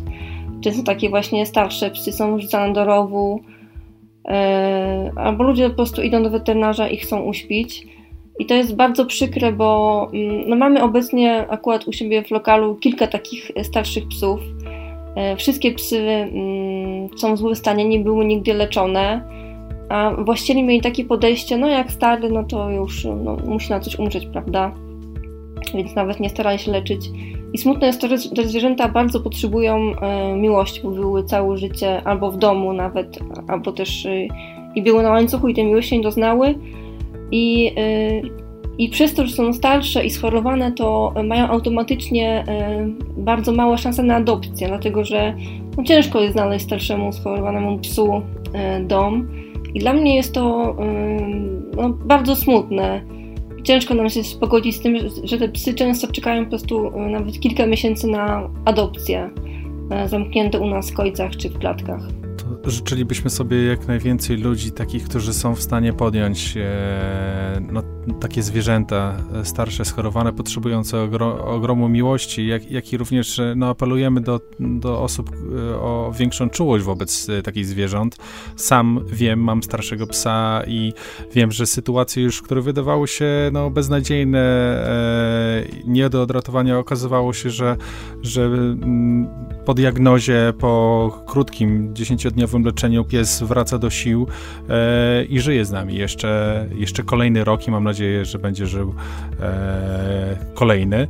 Często 0.61 0.83
takie 0.83 1.09
właśnie 1.09 1.45
starsze 1.45 1.91
psy 1.91 2.11
są 2.11 2.39
rzucane 2.39 2.73
do 2.73 2.85
rowu, 2.85 3.41
e, 4.27 5.11
albo 5.15 5.43
ludzie 5.43 5.69
po 5.69 5.75
prostu 5.75 6.01
idą 6.01 6.23
do 6.23 6.29
weterynarza 6.29 6.87
i 6.87 6.97
chcą 6.97 7.21
uśpić. 7.21 7.87
I 8.39 8.45
to 8.45 8.53
jest 8.53 8.75
bardzo 8.75 9.05
przykre, 9.05 9.51
bo 9.51 10.07
mm, 10.13 10.49
no 10.49 10.55
mamy 10.55 10.83
obecnie 10.83 11.45
akurat 11.49 11.87
u 11.87 11.93
siebie 11.93 12.23
w 12.23 12.31
lokalu 12.31 12.75
kilka 12.75 13.07
takich 13.07 13.51
starszych 13.63 14.07
psów. 14.07 14.39
E, 15.15 15.35
wszystkie 15.35 15.71
psy 15.71 15.99
mm, 15.99 17.17
są 17.17 17.35
w 17.35 17.37
złym 17.37 17.55
stanie, 17.55 17.85
nie 17.85 17.99
były 17.99 18.25
nigdy 18.25 18.53
leczone 18.53 19.21
a 19.89 20.11
właściciele 20.23 20.63
mieli 20.63 20.81
takie 20.81 21.05
podejście, 21.05 21.57
no 21.57 21.67
jak 21.67 21.91
stary, 21.91 22.29
no 22.29 22.43
to 22.43 22.69
już 22.69 23.05
no, 23.05 23.37
musi 23.45 23.69
na 23.69 23.79
coś 23.79 23.99
umrzeć, 23.99 24.25
prawda? 24.25 24.71
Więc 25.73 25.95
nawet 25.95 26.19
nie 26.19 26.29
starali 26.29 26.59
się 26.59 26.71
leczyć. 26.71 27.09
I 27.53 27.57
smutne 27.57 27.87
jest 27.87 28.01
to, 28.01 28.07
że 28.07 28.47
zwierzęta 28.47 28.89
bardzo 28.89 29.19
potrzebują 29.19 29.75
e, 29.75 30.35
miłości, 30.35 30.81
bo 30.83 30.91
były 30.91 31.23
całe 31.23 31.57
życie 31.57 32.01
albo 32.03 32.31
w 32.31 32.37
domu 32.37 32.73
nawet, 32.73 33.19
albo 33.47 33.71
też 33.71 34.05
e, 34.05 34.27
i 34.75 34.81
były 34.81 35.03
na 35.03 35.09
łańcuchu 35.09 35.47
i 35.47 35.53
tej 35.53 35.65
miłości 35.65 35.97
nie 35.97 36.03
doznały. 36.03 36.55
I, 37.31 37.73
e, 37.77 38.21
I 38.77 38.89
przez 38.89 39.13
to, 39.13 39.27
że 39.27 39.35
są 39.35 39.53
starsze 39.53 40.05
i 40.05 40.09
schorowane, 40.09 40.71
to 40.71 41.13
mają 41.23 41.47
automatycznie 41.47 42.43
e, 42.47 42.87
bardzo 43.17 43.51
małe 43.51 43.77
szanse 43.77 44.03
na 44.03 44.15
adopcję, 44.15 44.67
dlatego 44.67 45.03
że 45.03 45.35
no, 45.77 45.83
ciężko 45.83 46.19
jest 46.19 46.33
znaleźć 46.33 46.65
starszemu 46.65 47.13
schorowanemu 47.13 47.79
psu 47.79 48.21
e, 48.53 48.79
dom. 48.79 49.27
I 49.73 49.79
dla 49.79 49.93
mnie 49.93 50.15
jest 50.15 50.33
to 50.33 50.75
no, 51.75 51.89
bardzo 51.89 52.35
smutne. 52.35 53.01
Ciężko 53.63 53.93
nam 53.93 54.09
się 54.09 54.21
pogodzić 54.39 54.75
z 54.75 54.79
tym, 54.79 54.97
że 55.23 55.37
te 55.37 55.49
psy 55.49 55.73
często 55.73 56.07
czekają 56.07 56.43
po 56.43 56.49
prostu 56.49 56.91
nawet 56.91 57.39
kilka 57.39 57.65
miesięcy 57.65 58.07
na 58.07 58.49
adopcję, 58.65 59.29
e, 59.91 60.07
zamknięte 60.07 60.59
u 60.59 60.67
nas 60.67 60.91
w 60.91 60.93
kojcach 60.93 61.31
czy 61.31 61.49
w 61.49 61.59
klatkach 61.59 62.18
życzylibyśmy 62.63 63.29
sobie 63.29 63.63
jak 63.65 63.87
najwięcej 63.87 64.37
ludzi, 64.37 64.71
takich, 64.71 65.03
którzy 65.03 65.33
są 65.33 65.55
w 65.55 65.61
stanie 65.61 65.93
podjąć 65.93 66.57
e, 66.57 67.61
no, 67.71 67.83
takie 68.19 68.43
zwierzęta 68.43 69.17
e, 69.33 69.45
starsze, 69.45 69.85
schorowane, 69.85 70.33
potrzebujące 70.33 71.01
ogro, 71.01 71.45
ogromu 71.45 71.89
miłości, 71.89 72.47
jak, 72.47 72.71
jak 72.71 72.93
i 72.93 72.97
również 72.97 73.39
e, 73.39 73.53
no, 73.57 73.69
apelujemy 73.69 74.21
do, 74.21 74.39
do 74.59 75.01
osób 75.01 75.29
e, 75.29 75.75
o 75.75 76.13
większą 76.17 76.49
czułość 76.49 76.85
wobec 76.85 77.27
takich 77.43 77.65
zwierząt. 77.65 78.17
Sam 78.55 79.05
wiem, 79.07 79.39
mam 79.39 79.63
starszego 79.63 80.07
psa 80.07 80.63
i 80.67 80.93
wiem, 81.33 81.51
że 81.51 81.65
sytuacje 81.65 82.23
już, 82.23 82.41
które 82.41 82.61
wydawały 82.61 83.07
się 83.07 83.25
no, 83.51 83.69
beznadziejne, 83.69 84.39
e, 84.39 85.63
nie 85.85 86.09
do 86.09 86.21
odratowania, 86.21 86.79
okazywało 86.79 87.33
się, 87.33 87.49
że, 87.49 87.77
że 88.21 88.43
m, 88.43 89.27
po 89.65 89.73
diagnozie, 89.73 90.53
po 90.59 91.23
krótkim, 91.27 91.95
10 91.95 92.25
nowym 92.49 92.65
leczeniu 92.65 93.05
pies 93.05 93.43
wraca 93.43 93.77
do 93.77 93.89
sił 93.89 94.27
e, 94.69 95.23
i 95.23 95.39
żyje 95.39 95.65
z 95.65 95.71
nami 95.71 95.95
jeszcze, 95.95 96.65
jeszcze 96.75 97.03
kolejny 97.03 97.43
rok 97.43 97.67
i 97.67 97.71
mam 97.71 97.83
nadzieję, 97.83 98.25
że 98.25 98.39
będzie 98.39 98.67
żył 98.67 98.93
e, 99.39 100.37
kolejny. 100.53 101.07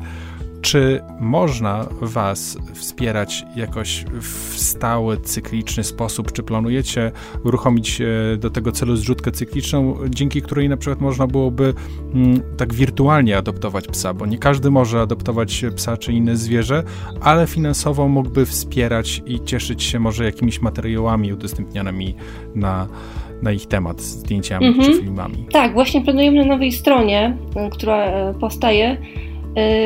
Czy 0.62 1.02
można 1.20 1.86
Was 2.02 2.58
wspierać 2.74 3.46
jakoś 3.56 4.06
w 4.22 4.60
stały, 4.60 5.18
cykliczny 5.18 5.84
sposób? 5.84 6.32
Czy 6.32 6.44
planujecie 6.44 7.12
uruchomić 7.46 8.02
e, 8.02 8.38
do 8.38 8.50
tego 8.50 8.72
celu 8.72 8.96
zrzutkę 8.96 9.32
cykliczną, 9.32 9.98
dzięki 10.10 10.42
której 10.42 10.70
na 10.70 10.78
przykład 10.78 11.02
można 11.02 11.28
byłoby 11.28 11.74
mm, 12.14 12.42
tak 12.58 12.74
wirtualnie 12.74 13.38
adoptować 13.38 13.88
psa? 13.88 14.14
Bo 14.14 14.26
nie 14.26 14.38
każdy 14.38 14.72
może 14.72 15.02
adoptować 15.02 15.66
psa 15.76 15.98
czy 15.98 16.14
inne 16.14 16.36
zwierzę, 16.36 16.84
ale 17.22 17.48
finansowo 17.48 18.08
mógłby 18.08 18.46
wspierać 18.46 19.22
i 19.26 19.44
cieszyć 19.44 19.84
się 19.84 20.00
może 20.00 20.26
jakimiś 20.26 20.62
materiałami 20.62 21.34
udostępnianymi 21.34 22.16
na 22.56 22.88
na 23.42 23.52
ich 23.52 23.66
temat, 23.66 24.02
zdjęciami 24.02 24.66
mhm. 24.66 24.86
czy 24.86 25.02
filmami. 25.02 25.46
Tak, 25.52 25.74
właśnie 25.74 26.02
planujemy 26.02 26.38
na 26.38 26.46
nowej 26.46 26.72
stronie, 26.72 27.38
która 27.72 28.06
e, 28.06 28.34
powstaje, 28.34 28.98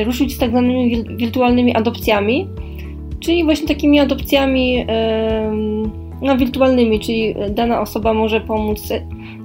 ruszyć 0.06 0.34
z 0.34 0.38
tak 0.38 0.50
zwanymi 0.50 1.04
wirtualnymi 1.18 1.76
adopcjami, 1.76 2.48
czyli 3.20 3.44
właśnie 3.44 3.68
takimi 3.68 4.00
adopcjami 4.00 4.86
no, 6.22 6.38
wirtualnymi, 6.38 7.00
czyli 7.00 7.36
dana 7.50 7.82
osoba 7.82 8.14
może 8.14 8.42
pomóc 8.42 8.90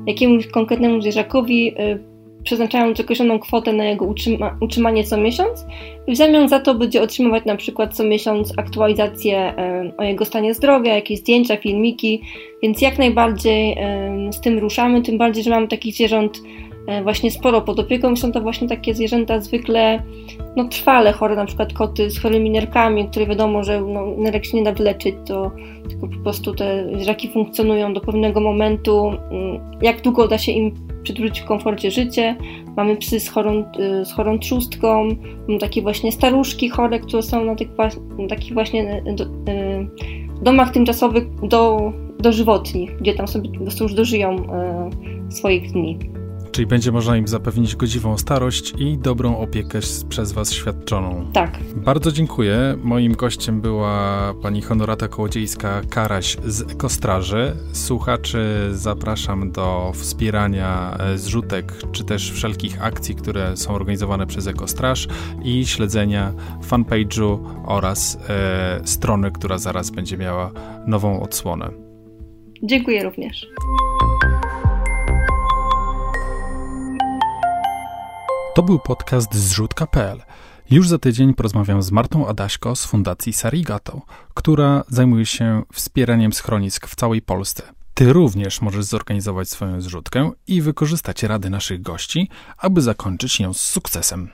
jakiemuś 0.07 0.47
konkretnemu 0.47 1.01
zwierzakowi, 1.01 1.75
e, 1.79 1.99
przeznaczając 2.43 3.01
określoną 3.01 3.39
kwotę 3.39 3.73
na 3.73 3.85
jego 3.85 4.05
utrzyma 4.05 4.57
utrzymanie 4.61 5.05
co 5.05 5.17
miesiąc 5.17 5.67
w 6.09 6.17
zamian 6.17 6.49
za 6.49 6.61
to 6.61 6.75
będzie 6.75 7.03
otrzymywać 7.03 7.45
na 7.45 7.57
przykład 7.57 7.97
co 7.97 8.05
miesiąc 8.05 8.53
aktualizację 8.57 9.55
o 9.99 10.03
jego 10.03 10.25
stanie 10.25 10.55
zdrowia, 10.55 10.95
jakieś 10.95 11.19
zdjęcia, 11.19 11.57
filmiki, 11.57 12.23
więc 12.63 12.83
jak 12.83 12.99
najbardziej 12.99 13.77
z 14.31 14.41
tym 14.41 14.59
ruszamy, 14.59 15.03
tym 15.03 15.19
bardziej, 15.19 15.45
że 15.45 15.51
mamy 15.51 15.69
takich 15.69 15.95
zwierząt 15.95 16.41
E, 16.41 16.68
właśnie 17.03 17.31
sporo 17.31 17.61
pod 17.61 17.79
opieką. 17.79 18.17
Są 18.17 18.33
to 18.33 18.41
właśnie 18.41 18.69
takie 18.69 18.95
zwierzęta 18.95 19.41
zwykle 19.41 20.03
no, 20.57 20.69
trwale 20.69 21.13
chore, 21.13 21.37
na 21.37 21.45
przykład 21.45 21.73
koty 21.73 22.11
z 22.11 22.19
chorymi 22.19 22.51
nerkami, 22.51 23.09
które 23.09 23.27
wiadomo, 23.27 23.65
że 23.65 23.81
no, 23.81 24.07
nerek 24.17 24.45
się 24.45 24.57
nie 24.57 24.65
da 24.65 24.73
wyleczyć, 24.73 25.15
to 25.27 25.51
tylko 25.89 26.09
po 26.09 26.23
prostu 26.23 26.55
te 26.55 26.89
zwierzaki 26.95 27.29
funkcjonują 27.29 27.95
do 27.95 28.01
pewnego 28.01 28.41
momentu. 28.41 29.09
Mm, 29.31 29.61
jak 29.83 30.01
długo 30.01 30.29
da 30.29 30.39
się 30.39 30.53
im 30.53 30.75
przywrócić 31.03 31.41
w 31.41 31.45
komforcie 31.45 31.91
życie. 31.91 32.37
Mamy 32.77 32.97
psy 32.97 33.21
z 33.21 33.29
chorą, 33.29 33.65
y, 34.01 34.05
z 34.05 34.13
chorą 34.13 34.39
trzustką, 34.39 35.09
mamy 35.49 35.59
takie 35.61 35.83
właśnie 35.83 36.13
staruszki 36.13 36.69
chore, 36.69 36.99
które 36.99 37.23
są 37.23 37.45
na 37.45 37.55
tych, 37.55 37.69
takich 38.29 38.55
właśnie 38.55 39.03
y, 39.07 39.15
do, 39.15 39.25
domach 40.43 40.73
tymczasowych 40.73 41.25
do, 41.43 41.93
dożywotnich, 42.19 42.97
gdzie 42.97 43.15
tam 43.15 43.29
sobie 43.29 43.51
po 43.51 43.61
prostu 43.61 43.85
już 43.85 43.95
dożyją 43.95 44.37
swoich 45.29 45.73
dni 45.73 45.99
czyli 46.59 46.67
będzie 46.67 46.93
można 46.93 47.17
im 47.17 47.29
zapewnić 47.29 47.77
godziwą 47.77 48.19
starość 48.19 48.75
i 48.79 48.99
dobrą 48.99 49.39
opiekę 49.39 49.79
przez 50.09 50.33
Was 50.33 50.53
świadczoną. 50.53 51.31
Tak. 51.33 51.59
Bardzo 51.77 52.13
dziękuję. 52.13 52.79
Moim 52.83 53.13
gościem 53.13 53.61
była 53.61 54.35
pani 54.43 54.63
Honorata 54.63 55.07
Kołodziejska-Karaś 55.07 56.37
z 56.45 56.73
Ekostraży. 56.73 57.57
Słuchaczy 57.73 58.69
zapraszam 58.73 59.53
do 59.53 59.93
wspierania 59.95 60.97
e, 60.99 61.19
zrzutek, 61.19 61.73
czy 61.93 62.05
też 62.05 62.33
wszelkich 62.33 62.83
akcji, 62.83 63.15
które 63.15 63.57
są 63.57 63.75
organizowane 63.75 64.27
przez 64.27 64.47
Ekostraż 64.47 65.09
i 65.43 65.67
śledzenia 65.67 66.33
fanpage'u 66.69 67.39
oraz 67.67 68.19
e, 68.29 68.81
strony, 68.85 69.31
która 69.31 69.59
zaraz 69.59 69.91
będzie 69.91 70.19
miała 70.19 70.51
nową 70.87 71.23
odsłonę. 71.23 71.71
Dziękuję 72.63 73.05
również. 73.05 73.47
To 78.59 78.63
był 78.63 78.79
podcast 78.79 79.35
zrzutka.pl. 79.35 80.23
Już 80.71 80.89
za 80.89 80.99
tydzień 80.99 81.35
porozmawiam 81.35 81.83
z 81.83 81.91
Martą 81.91 82.29
Adaśko 82.29 82.77
z 82.77 82.85
Fundacji 82.85 83.33
Sarigato, 83.33 84.03
która 84.35 84.85
zajmuje 84.89 85.27
się 85.27 85.63
wspieraniem 85.73 86.33
schronisk 86.33 86.87
w 86.87 86.95
całej 86.95 87.23
Polsce. 87.23 87.63
Ty 87.95 88.13
również 88.13 88.61
możesz 88.61 88.85
zorganizować 88.85 89.49
swoją 89.49 89.81
zrzutkę 89.81 90.31
i 90.47 90.63
wykorzystać 90.63 91.23
rady 91.23 91.51
naszych 91.51 91.83
gości, 91.83 92.29
aby 92.59 92.83
zakończyć 92.83 93.41
ją 93.41 93.55
z 93.55 93.61
sukcesem. 93.61 94.29